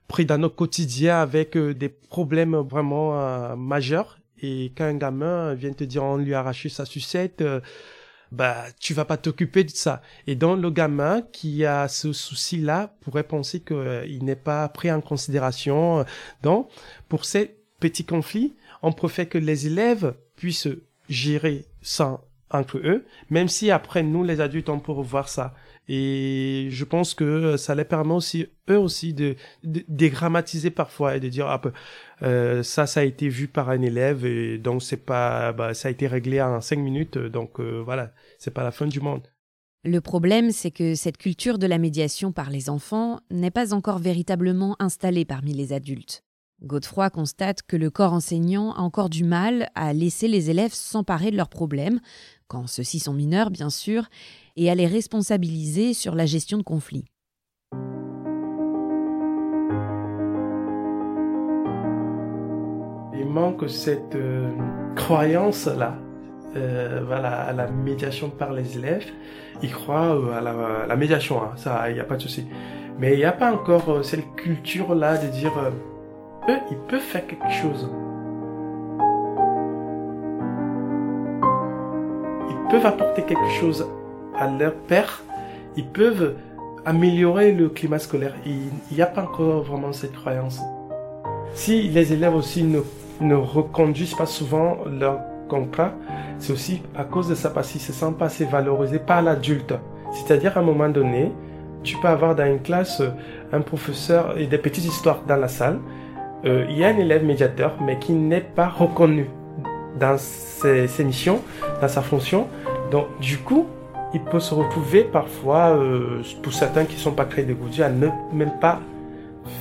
pris 0.06 0.24
dans 0.24 0.38
notre 0.38 0.54
quotidien 0.54 1.18
avec 1.18 1.58
des 1.58 1.88
problèmes 1.88 2.54
vraiment 2.54 3.56
majeurs. 3.56 4.20
Et 4.40 4.66
quand 4.76 4.84
un 4.84 4.94
gamin 4.94 5.54
vient 5.54 5.72
te 5.72 5.82
dire 5.82 6.04
on 6.04 6.18
lui 6.18 6.32
a 6.32 6.38
arraché 6.38 6.68
sa 6.68 6.84
sucette, 6.84 7.42
bah 8.32 8.64
tu 8.80 8.94
vas 8.94 9.04
pas 9.04 9.16
t'occuper 9.16 9.64
de 9.64 9.70
ça. 9.70 10.02
Et 10.26 10.34
donc 10.34 10.60
le 10.60 10.70
gamin 10.70 11.22
qui 11.32 11.64
a 11.64 11.88
ce 11.88 12.12
souci-là 12.12 12.94
pourrait 13.00 13.22
penser 13.22 13.60
qu'il 13.60 13.76
euh, 13.76 14.18
n'est 14.20 14.36
pas 14.36 14.68
pris 14.68 14.90
en 14.90 15.00
considération. 15.00 16.04
Donc 16.42 16.68
pour 17.08 17.24
ces 17.24 17.56
petits 17.80 18.04
conflits, 18.04 18.54
on 18.82 18.92
préfère 18.92 19.28
que 19.28 19.38
les 19.38 19.66
élèves 19.66 20.14
puissent 20.36 20.68
gérer 21.08 21.66
ça 21.82 22.20
entre 22.50 22.78
eux, 22.78 23.04
même 23.30 23.48
si 23.48 23.70
après 23.70 24.02
nous 24.02 24.22
les 24.22 24.40
adultes 24.40 24.68
on 24.68 24.78
peut 24.78 24.92
revoir 24.92 25.28
ça. 25.28 25.54
Et 25.88 26.68
je 26.70 26.84
pense 26.84 27.14
que 27.14 27.56
ça 27.56 27.74
les 27.74 27.84
permet 27.84 28.14
aussi 28.14 28.46
eux 28.68 28.78
aussi 28.78 29.14
de, 29.14 29.36
dégrammatiser 29.62 30.70
parfois 30.70 31.16
et 31.16 31.20
de 31.20 31.28
dire 31.28 31.46
ah, 31.46 31.58
bah, 31.58 31.72
euh, 32.22 32.62
ça 32.62 32.86
ça 32.86 33.00
a 33.00 33.04
été 33.04 33.28
vu 33.28 33.46
par 33.46 33.70
un 33.70 33.80
élève 33.82 34.26
et 34.26 34.58
donc 34.58 34.82
c'est 34.82 35.04
pas 35.04 35.52
bah, 35.52 35.74
ça 35.74 35.86
a 35.88 35.90
été 35.92 36.08
réglé 36.08 36.42
en 36.42 36.60
cinq 36.60 36.80
minutes 36.80 37.18
donc 37.18 37.60
euh, 37.60 37.82
voilà 37.84 38.12
c'est 38.38 38.52
pas 38.52 38.64
la 38.64 38.72
fin 38.72 38.86
du 38.86 39.00
monde. 39.00 39.28
Le 39.84 40.00
problème, 40.00 40.50
c'est 40.50 40.72
que 40.72 40.96
cette 40.96 41.16
culture 41.16 41.58
de 41.58 41.66
la 41.68 41.78
médiation 41.78 42.32
par 42.32 42.50
les 42.50 42.68
enfants 42.68 43.20
n'est 43.30 43.52
pas 43.52 43.72
encore 43.72 44.00
véritablement 44.00 44.74
installée 44.80 45.24
parmi 45.24 45.52
les 45.52 45.72
adultes. 45.72 46.24
Godefroy 46.62 47.10
constate 47.10 47.62
que 47.62 47.76
le 47.76 47.90
corps 47.90 48.12
enseignant 48.12 48.72
a 48.72 48.80
encore 48.80 49.10
du 49.10 49.22
mal 49.22 49.70
à 49.74 49.92
laisser 49.92 50.26
les 50.26 50.50
élèves 50.50 50.72
s'emparer 50.72 51.30
de 51.30 51.36
leurs 51.36 51.50
problèmes, 51.50 52.00
quand 52.48 52.66
ceux-ci 52.66 52.98
sont 52.98 53.12
mineurs 53.12 53.50
bien 53.50 53.70
sûr, 53.70 54.08
et 54.56 54.70
à 54.70 54.74
les 54.74 54.86
responsabiliser 54.86 55.94
sur 55.94 56.14
la 56.14 56.26
gestion 56.26 56.58
de 56.58 56.62
conflits. 56.62 57.04
Il 63.18 63.26
manque 63.26 63.68
cette 63.68 64.14
euh, 64.14 64.50
croyance-là 64.94 65.98
euh, 66.56 67.10
à 67.10 67.52
la 67.52 67.66
médiation 67.70 68.30
par 68.30 68.52
les 68.52 68.78
élèves. 68.78 69.06
Ils 69.62 69.72
croient 69.72 70.16
euh, 70.16 70.38
à, 70.38 70.86
la, 70.86 70.96
médiation, 70.96 71.42
hein, 71.42 71.52
ça, 71.56 71.90
il 71.90 71.94
n'y 71.94 72.00
a 72.00 72.04
pas 72.04 72.16
de 72.16 72.22
souci. 72.22 72.46
Mais 72.98 73.12
il 73.12 73.18
n'y 73.18 73.24
a 73.24 73.32
pas 73.32 73.52
encore 73.52 74.02
cette 74.04 74.34
culture-là 74.36 75.18
de 75.18 75.28
dire, 75.28 75.52
eux, 76.48 76.58
ils 76.70 76.78
peuvent 76.88 77.00
faire 77.00 77.26
quelque 77.26 77.50
chose. 77.50 77.90
Peuvent 82.68 82.86
apporter 82.86 83.22
quelque 83.22 83.48
chose 83.60 83.86
à 84.38 84.48
leur 84.48 84.74
père, 84.74 85.22
ils 85.76 85.86
peuvent 85.86 86.34
améliorer 86.84 87.52
le 87.52 87.68
climat 87.68 87.98
scolaire. 87.98 88.34
Il 88.44 88.70
n'y 88.94 89.02
a 89.02 89.06
pas 89.06 89.22
encore 89.22 89.62
vraiment 89.62 89.92
cette 89.92 90.14
croyance. 90.14 90.60
Si 91.54 91.88
les 91.88 92.12
élèves 92.12 92.34
aussi 92.34 92.64
ne, 92.64 93.34
reconduisent 93.34 94.14
pas 94.14 94.26
souvent 94.26 94.78
leur 94.86 95.20
contrat, 95.48 95.92
c'est 96.38 96.52
aussi 96.52 96.82
à 96.96 97.04
cause 97.04 97.28
de 97.28 97.34
ça 97.34 97.50
parce 97.50 97.70
qu'ils 97.70 97.80
se 97.80 97.92
sentent 97.92 98.18
pas 98.18 98.26
assez 98.26 98.44
valorisés 98.44 98.98
par 98.98 99.22
l'adulte. 99.22 99.74
C'est-à-dire 100.12 100.56
à 100.56 100.60
un 100.60 100.64
moment 100.64 100.88
donné, 100.88 101.32
tu 101.82 101.96
peux 101.98 102.08
avoir 102.08 102.34
dans 102.34 102.46
une 102.46 102.60
classe 102.60 103.02
un 103.52 103.60
professeur 103.60 104.38
et 104.38 104.46
des 104.46 104.58
petites 104.58 104.84
histoires 104.84 105.22
dans 105.26 105.36
la 105.36 105.48
salle. 105.48 105.78
Euh, 106.44 106.66
il 106.68 106.78
y 106.78 106.84
a 106.84 106.88
un 106.88 106.98
élève 106.98 107.24
médiateur, 107.24 107.76
mais 107.80 107.98
qui 107.98 108.12
n'est 108.12 108.40
pas 108.40 108.68
reconnu 108.68 109.26
dans 109.98 110.16
ses, 110.18 110.88
ses 110.88 111.04
missions, 111.04 111.42
dans 111.80 111.88
sa 111.88 112.02
fonction. 112.02 112.48
Donc 112.90 113.06
du 113.20 113.38
coup, 113.38 113.66
il 114.14 114.20
peut 114.20 114.40
se 114.40 114.54
retrouver 114.54 115.04
parfois, 115.04 115.76
euh, 115.76 116.22
pour 116.42 116.52
certains 116.52 116.84
qui 116.84 116.94
ne 116.94 117.00
sont 117.00 117.12
pas 117.12 117.24
très 117.24 117.42
dégoûtés, 117.42 117.82
à 117.82 117.90
ne 117.90 118.08
même 118.32 118.58
pas 118.60 118.80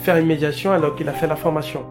faire 0.04 0.18
une 0.18 0.28
médiation 0.28 0.72
alors 0.72 0.96
qu'il 0.96 1.10
a 1.10 1.14
fait 1.14 1.28
la 1.28 1.36
formation. 1.36 1.84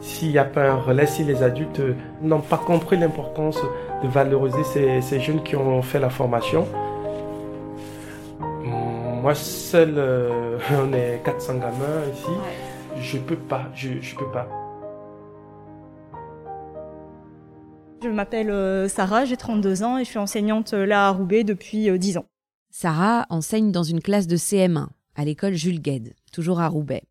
S'il 0.00 0.30
n'y 0.30 0.38
a 0.38 0.44
pas 0.44 0.70
un 0.70 0.76
relais, 0.76 1.06
si 1.06 1.24
les 1.24 1.42
adultes 1.42 1.80
euh, 1.80 1.94
n'ont 2.22 2.40
pas 2.40 2.58
compris 2.58 2.96
l'importance 2.96 3.58
de 4.02 4.08
valoriser 4.08 4.62
ces, 5.00 5.20
jeunes 5.20 5.42
qui 5.42 5.56
ont 5.56 5.80
fait 5.82 5.98
la 5.98 6.10
formation, 6.10 6.66
moi 9.22 9.34
seul, 9.34 9.94
euh, 9.96 10.58
on 10.72 10.92
est 10.92 11.22
400 11.24 11.54
gamins 11.54 12.04
ici, 12.12 12.30
je 13.00 13.18
peux 13.18 13.36
pas, 13.36 13.62
je, 13.74 14.00
je 14.00 14.14
peux 14.14 14.30
pas. 14.30 14.46
Je 18.04 18.10
m'appelle 18.10 18.50
euh, 18.50 18.86
Sarah, 18.86 19.24
j'ai 19.24 19.38
32 19.38 19.82
ans 19.82 19.96
et 19.96 20.04
je 20.04 20.10
suis 20.10 20.18
enseignante 20.18 20.74
euh, 20.74 20.84
là 20.84 21.08
à 21.08 21.10
Roubaix 21.10 21.42
depuis 21.42 21.98
10 21.98 22.16
euh, 22.16 22.20
ans. 22.20 22.26
Sarah 22.70 23.24
enseigne 23.30 23.72
dans 23.72 23.82
une 23.82 24.02
classe 24.02 24.26
de 24.26 24.36
CM1 24.36 24.88
à 25.14 25.24
l'école 25.24 25.54
Jules 25.54 25.80
Gued, 25.80 26.14
toujours 26.30 26.60
à 26.60 26.68
Roubaix. 26.68 27.04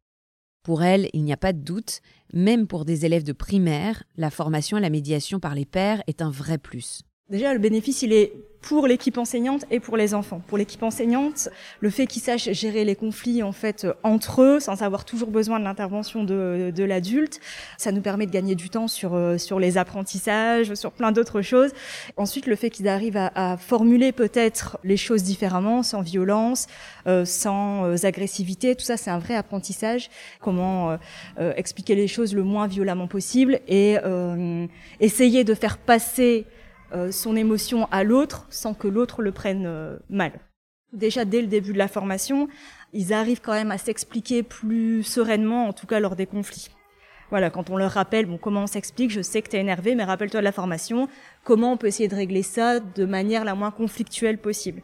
Pour 0.61 0.83
elle, 0.83 1.09
il 1.13 1.23
n'y 1.23 1.33
a 1.33 1.37
pas 1.37 1.51
de 1.51 1.57
doute, 1.57 2.01
même 2.31 2.67
pour 2.67 2.85
des 2.85 3.07
élèves 3.07 3.23
de 3.23 3.33
primaire, 3.33 4.03
la 4.17 4.29
formation 4.29 4.77
à 4.77 4.81
la 4.81 4.91
médiation 4.91 5.39
par 5.39 5.55
les 5.55 5.65
pairs 5.65 6.03
est 6.05 6.21
un 6.21 6.29
vrai 6.29 6.59
plus. 6.59 7.01
Déjà, 7.33 7.51
le 7.51 7.57
bénéfice, 7.57 8.03
il 8.03 8.13
est 8.13 8.31
pour 8.61 8.85
l'équipe 8.85 9.17
enseignante 9.17 9.65
et 9.71 9.79
pour 9.79 9.97
les 9.97 10.13
enfants. 10.13 10.39
Pour 10.47 10.57
l'équipe 10.57 10.83
enseignante, 10.83 11.49
le 11.79 11.89
fait 11.89 12.05
qu'ils 12.05 12.21
sachent 12.21 12.51
gérer 12.51 12.85
les 12.85 12.95
conflits 12.95 13.41
en 13.41 13.51
fait 13.51 13.87
entre 14.03 14.43
eux, 14.43 14.59
sans 14.59 14.83
avoir 14.83 15.03
toujours 15.03 15.31
besoin 15.31 15.59
de 15.59 15.63
l'intervention 15.63 16.23
de, 16.23 16.71
de 16.73 16.83
l'adulte, 16.83 17.39
ça 17.79 17.91
nous 17.91 18.01
permet 18.01 18.27
de 18.27 18.31
gagner 18.31 18.53
du 18.53 18.69
temps 18.69 18.87
sur 18.87 19.15
euh, 19.15 19.39
sur 19.39 19.59
les 19.59 19.79
apprentissages, 19.79 20.75
sur 20.75 20.91
plein 20.91 21.11
d'autres 21.11 21.41
choses. 21.41 21.71
Ensuite, 22.17 22.45
le 22.45 22.55
fait 22.55 22.69
qu'ils 22.69 22.87
arrivent 22.87 23.17
à, 23.17 23.31
à 23.53 23.57
formuler 23.57 24.11
peut-être 24.11 24.77
les 24.83 24.95
choses 24.95 25.23
différemment, 25.23 25.81
sans 25.81 26.01
violence, 26.01 26.67
euh, 27.07 27.25
sans 27.25 27.85
euh, 27.85 27.95
agressivité, 28.05 28.75
tout 28.75 28.85
ça, 28.85 28.95
c'est 28.95 29.09
un 29.09 29.19
vrai 29.19 29.35
apprentissage. 29.35 30.11
Comment 30.39 30.91
euh, 30.91 30.97
euh, 31.39 31.53
expliquer 31.57 31.95
les 31.95 32.07
choses 32.07 32.35
le 32.35 32.43
moins 32.43 32.67
violemment 32.67 33.07
possible 33.07 33.59
et 33.67 33.97
essayer 34.99 35.43
de 35.43 35.55
faire 35.55 35.79
passer 35.79 36.45
euh, 36.45 36.62
son 37.11 37.35
émotion 37.35 37.87
à 37.91 38.03
l'autre 38.03 38.45
sans 38.49 38.73
que 38.73 38.87
l'autre 38.87 39.21
le 39.21 39.31
prenne 39.31 39.65
euh, 39.65 39.97
mal. 40.09 40.31
Déjà 40.91 41.25
dès 41.25 41.41
le 41.41 41.47
début 41.47 41.73
de 41.73 41.77
la 41.77 41.87
formation, 41.87 42.47
ils 42.93 43.13
arrivent 43.13 43.41
quand 43.41 43.53
même 43.53 43.71
à 43.71 43.77
s'expliquer 43.77 44.43
plus 44.43 45.03
sereinement, 45.03 45.67
en 45.67 45.73
tout 45.73 45.87
cas 45.87 45.99
lors 45.99 46.15
des 46.15 46.27
conflits. 46.27 46.69
Voilà, 47.31 47.49
quand 47.49 47.71
on 47.71 47.77
leur 47.77 47.91
rappelle, 47.91 48.27
bon, 48.27 48.37
comment 48.37 48.63
on 48.63 48.67
s'explique, 48.67 49.09
je 49.09 49.23
sais 49.23 49.41
que 49.41 49.49
tu 49.49 49.55
es 49.55 49.59
énervé, 49.59 49.95
mais 49.95 50.03
rappelle-toi 50.03 50.41
de 50.41 50.43
la 50.43 50.51
formation, 50.51 51.07
comment 51.43 51.73
on 51.73 51.77
peut 51.77 51.87
essayer 51.87 52.07
de 52.07 52.15
régler 52.15 52.43
ça 52.43 52.79
de 52.79 53.05
manière 53.05 53.43
la 53.43 53.55
moins 53.55 53.71
conflictuelle 53.71 54.37
possible. 54.37 54.83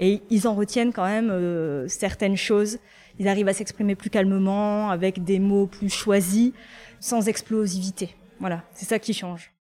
Et 0.00 0.22
ils 0.30 0.48
en 0.48 0.54
retiennent 0.54 0.94
quand 0.94 1.04
même 1.04 1.30
euh, 1.30 1.86
certaines 1.88 2.36
choses. 2.36 2.78
Ils 3.18 3.28
arrivent 3.28 3.48
à 3.48 3.52
s'exprimer 3.52 3.94
plus 3.94 4.08
calmement, 4.08 4.88
avec 4.88 5.22
des 5.22 5.38
mots 5.38 5.66
plus 5.66 5.90
choisis, 5.90 6.52
sans 6.98 7.28
explosivité. 7.28 8.16
Voilà, 8.40 8.62
c'est 8.72 8.86
ça 8.86 8.98
qui 8.98 9.12
change. 9.12 9.52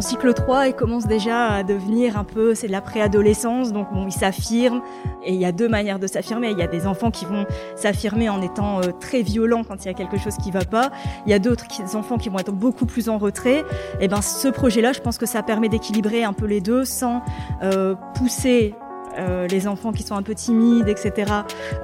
En 0.00 0.02
cycle 0.02 0.32
3, 0.32 0.68
il 0.68 0.72
commence 0.72 1.06
déjà 1.06 1.48
à 1.48 1.62
devenir 1.62 2.16
un 2.16 2.24
peu, 2.24 2.54
c'est 2.54 2.68
de 2.68 2.72
la 2.72 2.80
préadolescence, 2.80 3.70
donc 3.70 3.92
bon, 3.92 4.06
il 4.06 4.12
s'affirme. 4.12 4.80
Et 5.22 5.34
il 5.34 5.38
y 5.38 5.44
a 5.44 5.52
deux 5.52 5.68
manières 5.68 5.98
de 5.98 6.06
s'affirmer. 6.06 6.52
Il 6.52 6.58
y 6.58 6.62
a 6.62 6.66
des 6.66 6.86
enfants 6.86 7.10
qui 7.10 7.26
vont 7.26 7.44
s'affirmer 7.76 8.30
en 8.30 8.40
étant 8.40 8.78
euh, 8.78 8.92
très 8.98 9.20
violents 9.20 9.62
quand 9.62 9.84
il 9.84 9.88
y 9.88 9.90
a 9.90 9.92
quelque 9.92 10.16
chose 10.16 10.38
qui 10.42 10.50
va 10.52 10.64
pas. 10.64 10.90
Il 11.26 11.30
y 11.30 11.34
a 11.34 11.38
d'autres 11.38 11.66
enfants 11.96 12.16
qui 12.16 12.30
vont 12.30 12.38
être 12.38 12.50
beaucoup 12.50 12.86
plus 12.86 13.10
en 13.10 13.18
retrait. 13.18 13.62
Et 14.00 14.08
ben, 14.08 14.22
ce 14.22 14.48
projet-là, 14.48 14.94
je 14.94 15.00
pense 15.00 15.18
que 15.18 15.26
ça 15.26 15.42
permet 15.42 15.68
d'équilibrer 15.68 16.24
un 16.24 16.32
peu 16.32 16.46
les 16.46 16.62
deux 16.62 16.86
sans 16.86 17.22
euh, 17.62 17.94
pousser 18.14 18.74
euh, 19.18 19.46
les 19.48 19.66
enfants 19.66 19.92
qui 19.92 20.02
sont 20.02 20.14
un 20.14 20.22
peu 20.22 20.34
timides, 20.34 20.88
etc., 20.88 21.32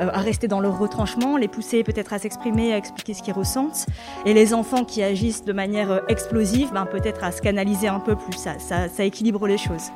euh, 0.00 0.11
à 0.12 0.21
rester 0.21 0.49
dans 0.49 0.61
leur 0.61 0.78
retranchement, 0.78 1.37
les 1.37 1.49
pousser 1.49 1.83
peut-être 1.83 2.12
à 2.12 2.18
s'exprimer, 2.18 2.73
à 2.73 2.76
expliquer 2.76 3.14
ce 3.14 3.23
qu'ils 3.23 3.35
ressentent, 3.35 3.87
et 4.25 4.35
les 4.35 4.54
enfants 4.54 4.85
qui 4.85 5.02
agissent 5.02 5.45
de 5.45 5.52
manière 5.52 5.90
euh, 5.90 6.00
explosive, 6.09 6.73
ben, 6.73 6.87
peut-être 6.87 7.25
à 7.25 7.33
se 7.33 7.42
canaliser 7.42 7.88
un 7.88 8.00
peu 8.00 8.16
plus, 8.16 8.37
ça, 8.37 9.04
équilibre 9.04 9.47
les 9.47 9.59
choses. 9.59 9.90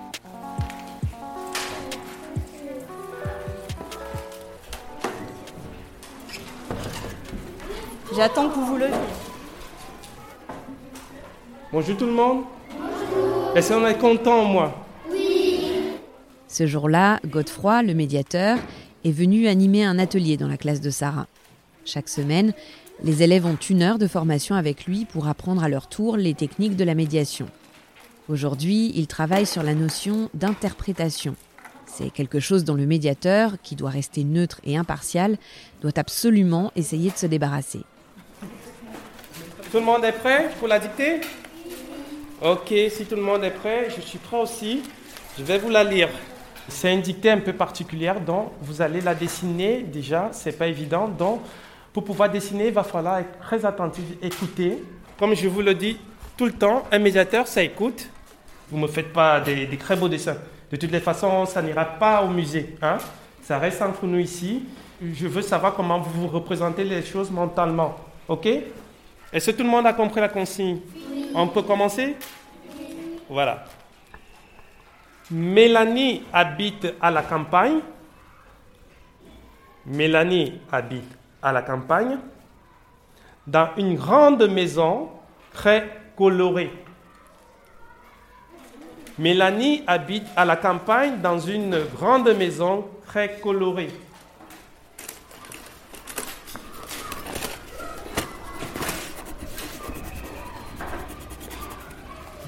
J'attends 8.17 8.49
que 8.49 8.55
vous 8.55 8.67
vous 8.67 8.77
leviez. 8.77 8.95
Bonjour 11.73 11.97
tout 11.97 12.07
le 12.07 12.13
monde. 12.13 12.43
Bonjour. 12.73 13.57
Est-ce 13.57 13.73
qu'on 13.73 13.87
est 13.87 13.99
content, 13.99 14.45
moi? 14.45 14.73
Ce 16.50 16.66
jour-là, 16.66 17.21
Godefroy, 17.26 17.85
le 17.85 17.95
médiateur, 17.95 18.59
est 19.04 19.12
venu 19.12 19.47
animer 19.47 19.85
un 19.85 20.00
atelier 20.00 20.37
dans 20.37 20.49
la 20.49 20.57
classe 20.57 20.80
de 20.80 20.90
Sarah. 20.90 21.28
Chaque 21.85 22.09
semaine, 22.09 22.52
les 23.04 23.23
élèves 23.23 23.47
ont 23.47 23.57
une 23.71 23.83
heure 23.83 23.99
de 23.99 24.09
formation 24.09 24.57
avec 24.57 24.85
lui 24.85 25.04
pour 25.04 25.28
apprendre 25.28 25.62
à 25.62 25.69
leur 25.69 25.88
tour 25.88 26.16
les 26.16 26.35
techniques 26.35 26.75
de 26.75 26.83
la 26.83 26.97
médiation. 26.97 27.47
Aujourd'hui, 28.28 28.90
il 28.97 29.07
travaille 29.07 29.47
sur 29.47 29.62
la 29.62 29.75
notion 29.75 30.28
d'interprétation. 30.35 31.37
C'est 31.87 32.11
quelque 32.11 32.40
chose 32.40 32.64
dont 32.64 32.75
le 32.75 32.85
médiateur, 32.85 33.52
qui 33.62 33.76
doit 33.76 33.90
rester 33.90 34.25
neutre 34.25 34.61
et 34.64 34.76
impartial, 34.76 35.38
doit 35.83 35.99
absolument 36.00 36.73
essayer 36.75 37.12
de 37.12 37.16
se 37.16 37.26
débarrasser. 37.26 37.83
Tout 39.71 39.78
le 39.78 39.85
monde 39.85 40.04
est 40.04 40.19
prêt 40.19 40.50
pour 40.59 40.66
la 40.66 40.80
dictée? 40.80 41.21
Ok, 42.42 42.75
si 42.90 43.04
tout 43.04 43.14
le 43.14 43.23
monde 43.23 43.45
est 43.45 43.52
prêt, 43.52 43.87
je 43.97 44.00
suis 44.00 44.19
prêt 44.19 44.40
aussi. 44.40 44.83
Je 45.38 45.45
vais 45.45 45.59
vous 45.59 45.71
la 45.71 45.85
lire. 45.85 46.09
C'est 46.69 46.93
une 46.93 47.00
dictée 47.00 47.31
un 47.31 47.38
peu 47.38 47.52
particulière, 47.52 48.21
donc 48.21 48.52
vous 48.61 48.81
allez 48.81 49.00
la 49.00 49.14
dessiner 49.14 49.83
déjà, 49.83 50.29
c'est 50.33 50.57
pas 50.57 50.67
évident. 50.67 51.09
Donc, 51.09 51.40
pour 51.93 52.04
pouvoir 52.04 52.30
dessiner, 52.30 52.69
il 52.69 52.73
va 52.73 52.85
falloir 52.85 53.19
être 53.19 53.39
très 53.41 53.65
attentif, 53.65 54.04
écouter. 54.23 54.82
Comme 55.19 55.35
je 55.35 55.49
vous 55.49 55.63
le 55.63 55.75
dis 55.75 55.99
tout 56.37 56.47
le 56.47 56.52
temps, 56.52 56.85
un 56.91 56.99
médiateur, 56.99 57.47
ça 57.47 57.63
écoute. 57.63 58.08
Vous 58.71 58.76
ne 58.76 58.82
me 58.82 58.89
faites 58.89 59.13
pas 59.13 59.41
des, 59.41 59.67
des, 59.67 59.76
très 59.76 59.97
beaux 59.97 60.08
dessins. 60.08 60.37
De 60.71 60.76
toutes 60.76 60.93
les 60.93 61.00
façons, 61.00 61.45
ça 61.47 61.61
n'ira 61.61 61.85
pas 61.85 62.23
au 62.23 62.28
musée. 62.28 62.76
Hein? 62.80 62.99
Ça 63.43 63.58
reste 63.58 63.82
entre 63.82 64.06
nous 64.06 64.21
ici. 64.21 64.65
Je 65.02 65.26
veux 65.26 65.43
savoir 65.43 65.75
comment 65.75 65.99
vous 65.99 66.23
vous 66.23 66.28
représentez 66.28 66.85
les 66.85 67.02
choses 67.02 67.30
mentalement. 67.30 67.97
OK? 68.28 68.47
Est-ce 69.32 69.50
que 69.50 69.56
tout 69.56 69.65
le 69.65 69.69
monde 69.69 69.87
a 69.87 69.93
compris 69.93 70.21
la 70.21 70.28
consigne? 70.28 70.78
Oui. 71.13 71.30
On 71.35 71.49
peut 71.49 71.63
commencer? 71.63 72.17
Oui. 72.78 72.87
Voilà. 73.28 73.65
Mélanie 75.30 76.25
habite 76.32 76.88
à 77.00 77.10
la 77.10 77.23
campagne. 77.23 77.78
Mélanie 79.86 80.60
habite 80.73 81.04
à 81.40 81.52
la 81.52 81.62
campagne 81.62 82.19
dans 83.47 83.69
une 83.76 83.95
grande 83.95 84.43
maison 84.50 85.08
très 85.52 85.88
colorée. 86.16 86.73
Mélanie 89.19 89.84
habite 89.86 90.26
à 90.36 90.45
la 90.45 90.56
campagne 90.56 91.21
dans 91.21 91.38
une 91.38 91.78
grande 91.95 92.30
maison 92.36 92.88
très 93.06 93.38
colorée. 93.40 93.90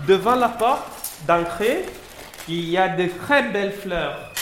Devant 0.08 0.34
la 0.34 0.48
porte 0.48 0.90
d'entrée, 1.28 1.84
il 2.48 2.68
y 2.68 2.76
a 2.76 2.88
de 2.88 3.06
très 3.06 3.44
belles 3.44 3.72
fleurs. 3.72 4.32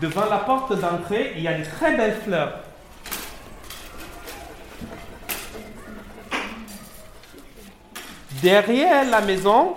Devant 0.00 0.26
la 0.26 0.38
porte 0.38 0.78
d'entrée, 0.78 1.32
il 1.36 1.42
y 1.42 1.48
a 1.48 1.58
de 1.58 1.64
très 1.64 1.96
belles 1.96 2.20
fleurs. 2.24 2.60
Derrière 8.42 9.08
la 9.08 9.20
maison, 9.20 9.76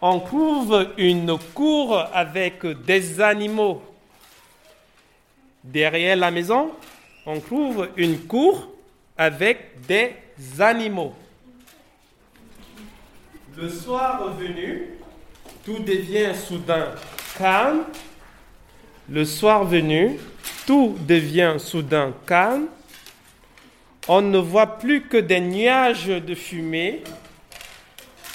on 0.00 0.20
trouve 0.20 0.88
une 0.98 1.38
cour 1.54 1.98
avec 2.12 2.66
des 2.84 3.20
animaux. 3.20 3.82
Derrière 5.64 6.16
la 6.16 6.30
maison, 6.30 6.70
on 7.24 7.40
trouve 7.40 7.88
une 7.96 8.20
cour 8.26 8.68
avec 9.16 9.86
des 9.86 10.14
animaux. 10.58 11.14
Le 13.56 13.68
soir 13.68 14.32
venu, 14.34 14.97
tout 15.68 15.80
devient 15.80 16.32
soudain 16.34 16.94
calme. 17.36 17.84
Le 19.10 19.26
soir 19.26 19.66
venu, 19.66 20.18
tout 20.66 20.96
devient 21.06 21.56
soudain 21.58 22.14
calme. 22.26 22.68
On 24.08 24.22
ne 24.22 24.38
voit 24.38 24.78
plus 24.78 25.02
que 25.02 25.18
des 25.18 25.40
nuages 25.40 26.06
de 26.06 26.34
fumée. 26.34 27.04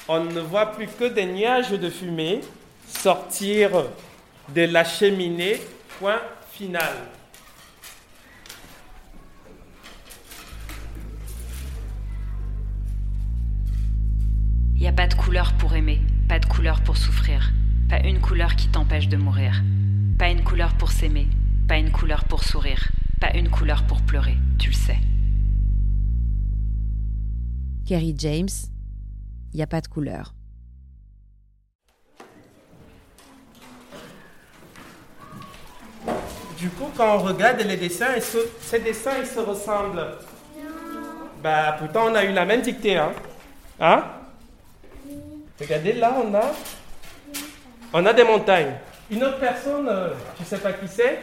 On 0.08 0.24
ne 0.24 0.42
voit 0.42 0.74
plus 0.74 0.86
que 0.86 1.06
des 1.06 1.26
nuages 1.26 1.72
de 1.72 1.90
fumée 1.90 2.42
sortir 2.88 3.72
de 4.50 4.62
la 4.66 4.84
cheminée. 4.84 5.60
Point 5.98 6.22
final. 6.52 6.94
Il 14.76 14.82
n'y 14.82 14.88
a 14.88 14.92
pas 14.92 15.08
de 15.08 15.16
couleur 15.16 15.54
pour 15.54 15.74
aimer, 15.74 16.00
pas 16.34 16.40
de 16.40 16.46
couleur 16.48 16.82
pour 16.82 16.98
souffrir, 16.98 17.54
pas 17.88 18.00
une 18.00 18.20
couleur 18.20 18.56
qui 18.56 18.68
t'empêche 18.68 19.08
de 19.08 19.18
mourir, 19.18 19.62
pas 20.18 20.30
une 20.30 20.44
couleur 20.44 20.74
pour 20.74 20.92
s'aimer, 20.92 21.28
pas 21.68 21.78
une 21.78 21.92
couleur 21.92 22.24
pour 22.24 22.44
sourire, 22.44 22.92
pas 23.22 23.38
une 23.38 23.50
couleur 23.50 23.84
pour 23.84 24.02
pleurer, 24.02 24.36
tu 24.58 24.70
le 24.72 24.74
sais. 24.74 24.98
Kerry 27.86 28.16
James, 28.18 28.50
il 29.54 29.58
n'y 29.58 29.62
a 29.62 29.68
pas 29.68 29.80
de 29.80 29.88
couleur. 29.88 30.34
Du 36.58 36.70
coup, 36.70 36.90
quand 36.98 37.18
on 37.18 37.20
regarde 37.20 37.62
les 37.62 37.78
dessins, 37.78 38.20
se, 38.20 38.40
ces 38.60 38.80
dessins, 38.80 39.20
ils 39.20 39.28
se 39.28 39.40
ressemblent. 39.40 40.18
Bah, 41.44 41.76
pourtant, 41.78 42.08
on 42.10 42.16
a 42.16 42.26
eu 42.26 42.34
la 42.34 42.46
même 42.46 42.64
dictée, 42.64 42.98
hein? 42.98 43.12
Hein? 43.80 44.04
Regardez, 45.60 45.94
là, 45.94 46.16
on 46.24 46.34
a, 46.34 46.52
on 47.94 48.06
a 48.06 48.14
des 48.14 48.24
montagnes. 48.24 48.74
Une 49.12 49.24
autre 49.24 49.40
personne, 49.40 49.88
euh, 49.88 50.10
je 50.38 50.44
ne 50.44 50.48
sais 50.48 50.58
pas 50.58 50.74
qui 50.74 50.88
c'est, 50.88 51.20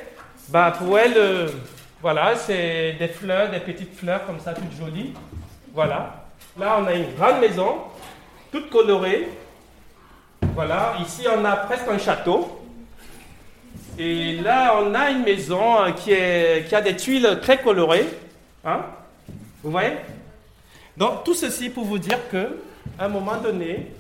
bah, 0.49 0.73
pour 0.79 0.99
elle, 0.99 1.15
euh, 1.17 1.49
voilà, 2.01 2.37
c'est 2.37 2.93
des 2.93 3.09
fleurs, 3.09 3.51
des 3.51 3.59
petites 3.59 3.97
fleurs 3.99 4.25
comme 4.27 4.39
ça, 4.39 4.55
toutes 4.55 4.73
jolies. 4.79 5.13
Voilà. 5.75 6.25
Là, 6.59 6.79
on 6.81 6.87
a 6.87 6.95
une 6.95 7.13
grande 7.15 7.41
maison, 7.41 7.79
toute 8.53 8.71
colorée. 8.71 9.29
Voilà. 10.55 10.95
Ici, 11.05 11.27
on 11.29 11.45
a 11.45 11.57
presque 11.57 11.89
un 11.89 11.99
château. 11.99 12.57
Et 13.99 14.37
là, 14.37 14.77
on 14.81 14.95
a 14.95 15.11
une 15.11 15.25
maison 15.25 15.83
euh, 15.83 15.91
qui, 15.91 16.13
est, 16.13 16.69
qui 16.69 16.75
a 16.77 16.81
des 16.81 16.95
tuiles 16.97 17.41
très 17.43 17.59
colorées. 17.59 18.07
Hein? 18.65 18.83
Vous 19.63 19.73
voyez? 19.73 19.97
Donc, 20.97 21.25
tout 21.25 21.35
ceci 21.35 21.69
pour 21.69 21.85
vous 21.85 21.99
dire 21.99 22.19
que, 22.31 22.61
à 22.99 23.07
un 23.07 23.09
moment 23.09 23.37
donné, 23.37 23.91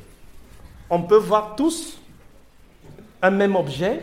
on 0.90 1.03
peut 1.03 1.16
voir 1.16 1.55
tous 1.57 1.98
un 3.22 3.31
même 3.31 3.55
objet, 3.55 4.03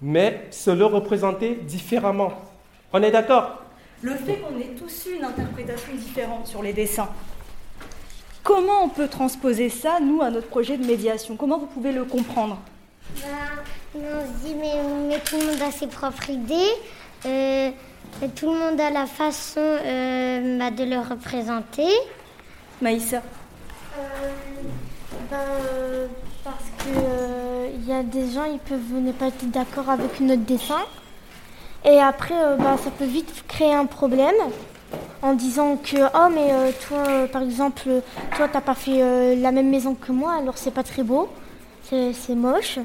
mais 0.00 0.46
se 0.50 0.70
le 0.70 0.84
représenter 0.84 1.54
différemment. 1.54 2.32
On 2.92 3.02
est 3.02 3.10
d'accord? 3.10 3.62
Le 4.02 4.14
fait 4.16 4.36
qu'on 4.36 4.58
ait 4.58 4.74
tous 4.76 5.08
une 5.16 5.24
interprétation 5.24 5.94
différente 5.94 6.46
sur 6.46 6.62
les 6.62 6.72
dessins, 6.72 7.08
comment 8.42 8.84
on 8.84 8.88
peut 8.88 9.08
transposer 9.08 9.68
ça, 9.68 10.00
nous, 10.00 10.20
à 10.20 10.30
notre 10.30 10.48
projet 10.48 10.76
de 10.76 10.84
médiation? 10.84 11.36
Comment 11.36 11.58
vous 11.58 11.66
pouvez 11.66 11.92
le 11.92 12.04
comprendre? 12.04 12.58
Bah, 13.16 13.22
On 13.94 14.00
se 14.00 14.44
dit, 14.44 14.54
mais, 14.54 14.74
mais, 15.08 15.18
tout 15.20 15.38
le 15.38 15.46
monde 15.46 15.62
a 15.62 15.70
ses 15.70 15.86
propres 15.86 16.30
idées. 16.30 16.72
Euh, 17.24 17.70
tout 18.34 18.52
le 18.52 18.58
monde 18.58 18.80
a 18.80 18.90
la 18.90 19.06
façon 19.06 19.60
euh, 19.60 20.58
bah, 20.58 20.70
de 20.70 20.84
le 20.84 20.98
représenter. 20.98 21.88
Maïssa 22.80 23.18
euh, 23.98 24.28
bah, 25.32 25.38
Parce 26.44 26.64
qu'il 26.82 27.88
y 27.88 27.92
a 27.92 28.02
des 28.02 28.30
gens, 28.30 28.44
ils 28.44 28.58
peuvent 28.58 29.00
ne 29.00 29.12
pas 29.12 29.26
être 29.28 29.50
d'accord 29.50 29.88
avec 29.90 30.20
notre 30.20 30.42
dessin. 30.42 30.82
Et 31.84 31.98
après, 31.98 32.34
bah, 32.58 32.76
ça 32.82 32.90
peut 32.90 33.04
vite 33.04 33.44
créer 33.48 33.74
un 33.74 33.86
problème 33.86 34.36
en 35.22 35.34
disant 35.34 35.76
que 35.76 35.96
oh 35.96 36.28
mais 36.34 36.72
toi 36.86 37.26
par 37.32 37.42
exemple 37.42 37.88
toi 38.36 38.48
t'as 38.52 38.60
pas 38.60 38.74
fait 38.74 39.36
la 39.36 39.50
même 39.50 39.70
maison 39.70 39.94
que 39.94 40.12
moi 40.12 40.34
alors 40.34 40.58
c'est 40.58 40.72
pas 40.72 40.82
très 40.82 41.02
beau. 41.02 41.28
C'est 41.88 42.34
moche. 42.34 42.78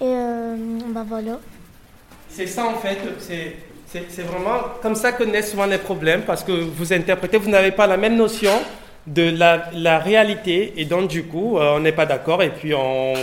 Et 0.00 0.14
bah 0.88 1.04
voilà. 1.06 1.38
C'est 2.28 2.46
ça 2.46 2.66
en 2.66 2.74
fait. 2.74 2.98
C'est 3.88 4.22
vraiment 4.22 4.58
comme 4.82 4.94
ça 4.94 5.12
que 5.12 5.24
naissent 5.24 5.50
souvent 5.50 5.66
les 5.66 5.78
problèmes 5.78 6.22
parce 6.22 6.42
que 6.42 6.52
vous 6.52 6.92
interprétez, 6.92 7.38
vous 7.38 7.50
n'avez 7.50 7.72
pas 7.72 7.86
la 7.86 7.96
même 7.96 8.16
notion 8.16 8.52
de 9.06 9.30
la, 9.30 9.98
réalité. 9.98 10.74
Et 10.76 10.84
donc 10.84 11.08
du 11.08 11.24
coup 11.24 11.58
euh, 11.58 11.76
on 11.76 11.80
n'est 11.80 11.92
pas 11.92 12.06
d'accord. 12.06 12.42
Et 12.42 12.50
puis 12.50 12.74
on 12.74 13.14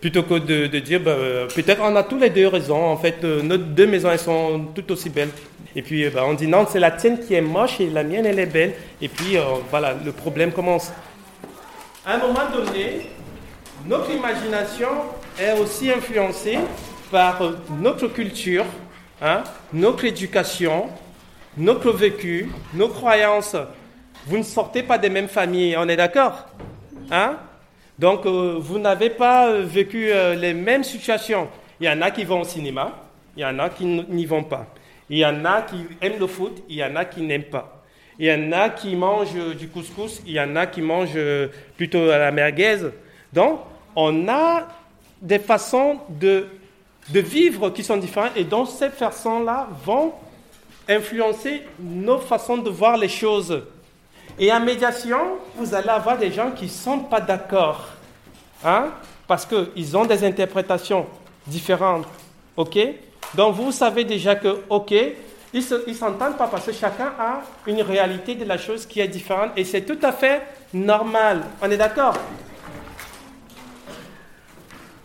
plutôt 0.00 0.22
que 0.22 0.34
de, 0.34 0.78
dire 0.78 1.00
bah, 1.00 1.16
peut-être 1.54 1.80
on 1.82 1.96
a 1.96 2.02
tous 2.02 2.18
les 2.18 2.30
deux 2.30 2.48
raison. 2.48 2.76
En 2.76 2.96
fait 2.96 3.16
euh, 3.24 3.42
nos 3.42 3.56
deux 3.56 3.86
maisons 3.86 4.10
elles 4.10 4.18
sont 4.18 4.66
tout 4.74 4.90
aussi 4.92 5.10
belles. 5.10 5.30
Et 5.76 5.82
puis 5.82 6.08
bah, 6.10 6.22
on 6.26 6.34
dit 6.34 6.46
non 6.46 6.66
c'est 6.68 6.80
la 6.80 6.90
tienne 6.90 7.18
qui 7.20 7.34
est 7.34 7.40
moche 7.40 7.80
et 7.80 7.90
la 7.90 8.04
mienne 8.04 8.26
elle 8.26 8.38
est 8.38 8.46
belle. 8.46 8.74
Et 9.00 9.08
puis 9.08 9.36
euh, 9.36 9.42
voilà 9.70 9.94
le 10.04 10.12
problème 10.12 10.52
commence. 10.52 10.92
À 12.06 12.14
un 12.14 12.18
moment 12.18 12.50
donné 12.52 13.10
notre 13.86 14.10
imagination 14.10 14.88
est 15.38 15.58
aussi 15.58 15.90
influencée 15.90 16.58
par 17.10 17.40
notre 17.80 18.08
culture 18.08 18.64
Hein, 19.22 19.44
notre 19.72 20.04
éducation, 20.04 20.88
notre 21.56 21.92
vécu, 21.92 22.50
nos 22.74 22.88
croyances. 22.88 23.56
Vous 24.26 24.38
ne 24.38 24.42
sortez 24.42 24.82
pas 24.82 24.98
des 24.98 25.10
mêmes 25.10 25.28
familles, 25.28 25.76
on 25.78 25.88
est 25.88 25.96
d'accord 25.96 26.46
hein? 27.10 27.36
Donc, 27.98 28.26
euh, 28.26 28.56
vous 28.58 28.78
n'avez 28.78 29.10
pas 29.10 29.48
euh, 29.48 29.62
vécu 29.64 30.10
euh, 30.10 30.34
les 30.34 30.52
mêmes 30.52 30.82
situations. 30.82 31.48
Il 31.80 31.86
y 31.86 31.90
en 31.90 32.02
a 32.02 32.10
qui 32.10 32.24
vont 32.24 32.40
au 32.40 32.44
cinéma, 32.44 32.92
il 33.36 33.42
y 33.42 33.44
en 33.44 33.58
a 33.58 33.68
qui 33.68 33.84
n'y 33.84 34.26
vont 34.26 34.42
pas. 34.42 34.66
Il 35.08 35.18
y 35.18 35.26
en 35.26 35.44
a 35.44 35.62
qui 35.62 35.76
aiment 36.00 36.18
le 36.18 36.26
foot, 36.26 36.62
il 36.68 36.76
y 36.76 36.84
en 36.84 36.96
a 36.96 37.04
qui 37.04 37.22
n'aiment 37.22 37.44
pas. 37.44 37.82
Il 38.18 38.26
y 38.26 38.32
en 38.32 38.52
a 38.52 38.70
qui 38.70 38.96
mangent 38.96 39.56
du 39.56 39.68
couscous, 39.68 40.22
il 40.26 40.32
y 40.32 40.40
en 40.40 40.56
a 40.56 40.66
qui 40.66 40.80
mangent 40.80 41.18
plutôt 41.76 42.10
à 42.10 42.18
la 42.18 42.30
merguez. 42.30 42.78
Donc, 43.32 43.60
on 43.94 44.28
a 44.28 44.68
des 45.20 45.38
façons 45.38 45.98
de 46.08 46.46
de 47.10 47.20
vivre 47.20 47.70
qui 47.70 47.82
sont 47.84 47.96
différents 47.96 48.30
et 48.34 48.44
donc 48.44 48.68
ces 48.68 48.90
façons-là 48.90 49.68
vont 49.84 50.12
influencer 50.88 51.62
nos 51.78 52.18
façons 52.18 52.58
de 52.58 52.70
voir 52.70 52.96
les 52.96 53.08
choses. 53.08 53.62
Et 54.38 54.52
en 54.52 54.60
médiation, 54.60 55.38
vous 55.56 55.74
allez 55.74 55.88
avoir 55.88 56.18
des 56.18 56.32
gens 56.32 56.50
qui 56.50 56.64
ne 56.64 56.70
sont 56.70 57.00
pas 57.00 57.20
d'accord, 57.20 57.86
hein, 58.64 58.88
parce 59.28 59.46
qu'ils 59.46 59.96
ont 59.96 60.04
des 60.04 60.24
interprétations 60.24 61.06
différentes. 61.46 62.06
OK? 62.56 62.78
Donc 63.34 63.54
vous 63.54 63.70
savez 63.72 64.04
déjà 64.04 64.34
que, 64.34 64.62
OK, 64.68 64.92
ils 65.52 65.64
ne 65.86 65.92
s'entendent 65.94 66.36
pas 66.36 66.48
parce 66.48 66.66
que 66.66 66.72
chacun 66.72 67.12
a 67.18 67.42
une 67.66 67.80
réalité 67.82 68.34
de 68.34 68.44
la 68.44 68.58
chose 68.58 68.86
qui 68.86 69.00
est 69.00 69.08
différente 69.08 69.52
et 69.56 69.64
c'est 69.64 69.82
tout 69.82 69.98
à 70.02 70.10
fait 70.10 70.42
normal. 70.72 71.42
On 71.62 71.70
est 71.70 71.76
d'accord? 71.76 72.14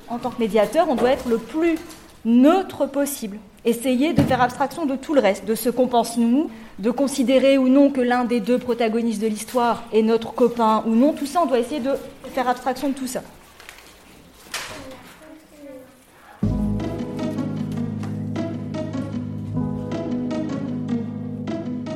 En 0.07 0.17
tant 0.17 0.31
que 0.31 0.39
médiateur, 0.39 0.89
on 0.89 0.95
doit 0.95 1.11
être 1.11 1.27
le 1.27 1.37
plus 1.37 1.77
neutre 2.25 2.87
possible. 2.87 3.37
Essayer 3.69 4.13
de 4.13 4.23
faire 4.23 4.41
abstraction 4.41 4.87
de 4.87 4.95
tout 4.95 5.13
le 5.13 5.21
reste, 5.21 5.45
de 5.45 5.53
ce 5.53 5.69
qu'on 5.69 5.85
pense 5.85 6.17
nous, 6.17 6.49
de 6.79 6.89
considérer 6.89 7.59
ou 7.59 7.69
non 7.69 7.91
que 7.91 8.01
l'un 8.01 8.25
des 8.25 8.39
deux 8.39 8.57
protagonistes 8.57 9.21
de 9.21 9.27
l'histoire 9.27 9.83
est 9.93 10.01
notre 10.01 10.33
copain 10.33 10.83
ou 10.87 10.95
non. 10.95 11.13
Tout 11.13 11.27
ça, 11.27 11.41
on 11.43 11.45
doit 11.45 11.59
essayer 11.59 11.79
de 11.79 11.91
faire 12.33 12.49
abstraction 12.49 12.89
de 12.89 12.95
tout 12.95 13.05
ça. 13.05 13.21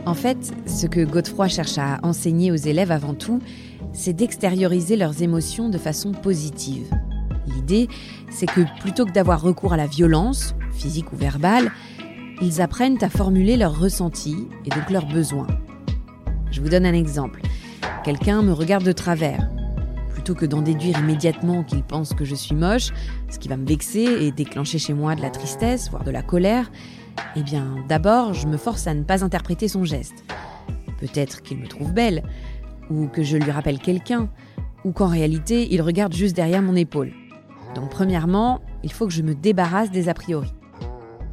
En 0.06 0.14
fait, 0.14 0.54
ce 0.68 0.86
que 0.86 1.04
Godefroy 1.04 1.48
cherche 1.48 1.80
à 1.80 1.98
enseigner 2.04 2.52
aux 2.52 2.56
élèves 2.56 2.92
avant 2.92 3.16
tout, 3.16 3.40
c'est 3.94 4.14
d'extérioriser 4.14 4.96
leurs 4.96 5.24
émotions 5.24 5.70
de 5.70 5.80
façon 5.80 6.12
positive. 6.12 6.86
L'idée, 7.48 7.88
c'est 8.30 8.46
que 8.46 8.62
plutôt 8.80 9.08
que 9.08 9.12
d'avoir 9.12 9.42
recours 9.42 9.74
à 9.74 9.78
la 9.78 9.88
violence, 9.88 10.54
physique 10.74 11.12
ou 11.14 11.16
verbale, 11.16 11.72
ils 12.42 12.62
apprennent 12.62 13.02
à 13.02 13.10
formuler 13.10 13.58
leurs 13.58 13.80
ressentis 13.80 14.48
et 14.66 14.70
donc 14.70 14.90
leurs 14.90 15.06
besoins. 15.06 15.48
Je 16.52 16.62
vous 16.62 16.70
donne 16.70 16.86
un 16.86 16.94
exemple. 16.94 17.42
Quelqu'un 18.04 18.42
me 18.42 18.52
regarde 18.52 18.84
de 18.84 18.92
travers. 18.92 19.50
Plutôt 20.12 20.36
que 20.36 20.46
d'en 20.46 20.62
déduire 20.62 21.00
immédiatement 21.00 21.64
qu'il 21.64 21.84
pense 21.84 22.14
que 22.14 22.26
je 22.26 22.36
suis 22.36 22.56
moche, 22.56 22.90
ce 23.30 23.40
qui 23.40 23.48
va 23.48 23.58
me 23.58 23.66
vexer 23.66 24.04
et 24.04 24.32
déclencher 24.32 24.78
chez 24.78 24.94
moi 24.94 25.16
de 25.16 25.22
la 25.22 25.30
tristesse, 25.30 25.90
voire 25.90 26.04
de 26.04 26.12
la 26.12 26.22
colère, 26.22 26.72
eh 27.36 27.44
bien, 27.44 27.76
d'abord, 27.88 28.34
je 28.34 28.48
me 28.48 28.58
force 28.58 28.88
à 28.88 28.94
ne 28.94 29.04
pas 29.04 29.24
interpréter 29.24 29.68
son 29.68 29.84
geste. 29.84 30.24
Peut-être 31.00 31.42
qu'il 31.42 31.58
me 31.58 31.68
trouve 31.68 31.94
belle, 31.94 32.24
ou 32.90 33.08
que 33.08 33.24
je 33.24 33.38
lui 33.38 33.52
rappelle 33.52 33.80
quelqu'un, 33.80 34.30
ou 34.86 34.92
qu'en 34.92 35.08
réalité, 35.08 35.74
il 35.74 35.82
regarde 35.82 36.14
juste 36.14 36.36
derrière 36.36 36.62
mon 36.62 36.76
épaule. 36.76 37.12
Donc 37.76 37.90
premièrement, 37.90 38.62
il 38.84 38.92
faut 38.92 39.08
que 39.08 39.14
je 39.14 39.22
me 39.22 39.34
débarrasse 39.34 39.92
des 39.92 40.10
a 40.10 40.14
priori. 40.14 40.54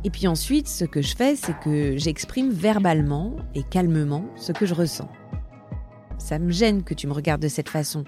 Et 0.04 0.10
puis 0.10 0.26
ensuite, 0.26 0.66
ce 0.68 0.84
que 0.84 1.02
je 1.02 1.14
fais, 1.14 1.36
c'est 1.36 1.58
que 1.60 1.96
j'exprime 1.96 2.50
verbalement 2.50 3.36
et 3.54 3.62
calmement 3.62 4.24
ce 4.36 4.52
que 4.52 4.64
je 4.64 4.74
ressens. 4.74 5.08
Ça 6.18 6.38
me 6.38 6.50
gêne 6.50 6.82
que 6.82 6.94
tu 6.94 7.06
me 7.06 7.12
regardes 7.12 7.42
de 7.42 7.48
cette 7.48 7.68
façon. 7.68 8.04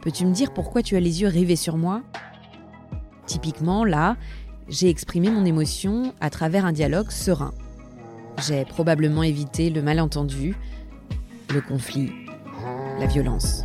Peux-tu 0.00 0.24
me 0.24 0.32
dire 0.32 0.52
pourquoi 0.52 0.82
tu 0.82 0.96
as 0.96 1.00
les 1.00 1.22
yeux 1.22 1.28
rivés 1.28 1.56
sur 1.56 1.76
moi? 1.76 2.02
Typiquement, 3.26 3.84
là, 3.84 4.16
j'ai 4.68 4.88
exprimé 4.88 5.30
mon 5.30 5.44
émotion 5.44 6.14
à 6.20 6.30
travers 6.30 6.64
un 6.64 6.72
dialogue 6.72 7.10
serein. 7.10 7.52
J'ai 8.46 8.64
probablement 8.64 9.22
évité 9.22 9.70
le 9.70 9.82
malentendu, 9.82 10.54
le 11.52 11.60
conflit, 11.60 12.12
la 12.98 13.06
violence. 13.06 13.62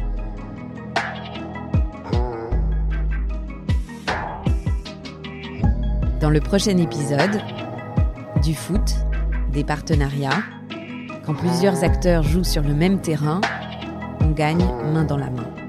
Dans 6.21 6.29
le 6.29 6.39
prochain 6.39 6.77
épisode, 6.77 7.41
du 8.43 8.53
foot, 8.53 8.93
des 9.51 9.63
partenariats, 9.63 10.43
quand 11.25 11.33
plusieurs 11.33 11.83
acteurs 11.83 12.21
jouent 12.21 12.43
sur 12.43 12.61
le 12.61 12.75
même 12.75 13.01
terrain, 13.01 13.41
on 14.19 14.29
gagne 14.29 14.63
main 14.93 15.03
dans 15.03 15.17
la 15.17 15.31
main. 15.31 15.60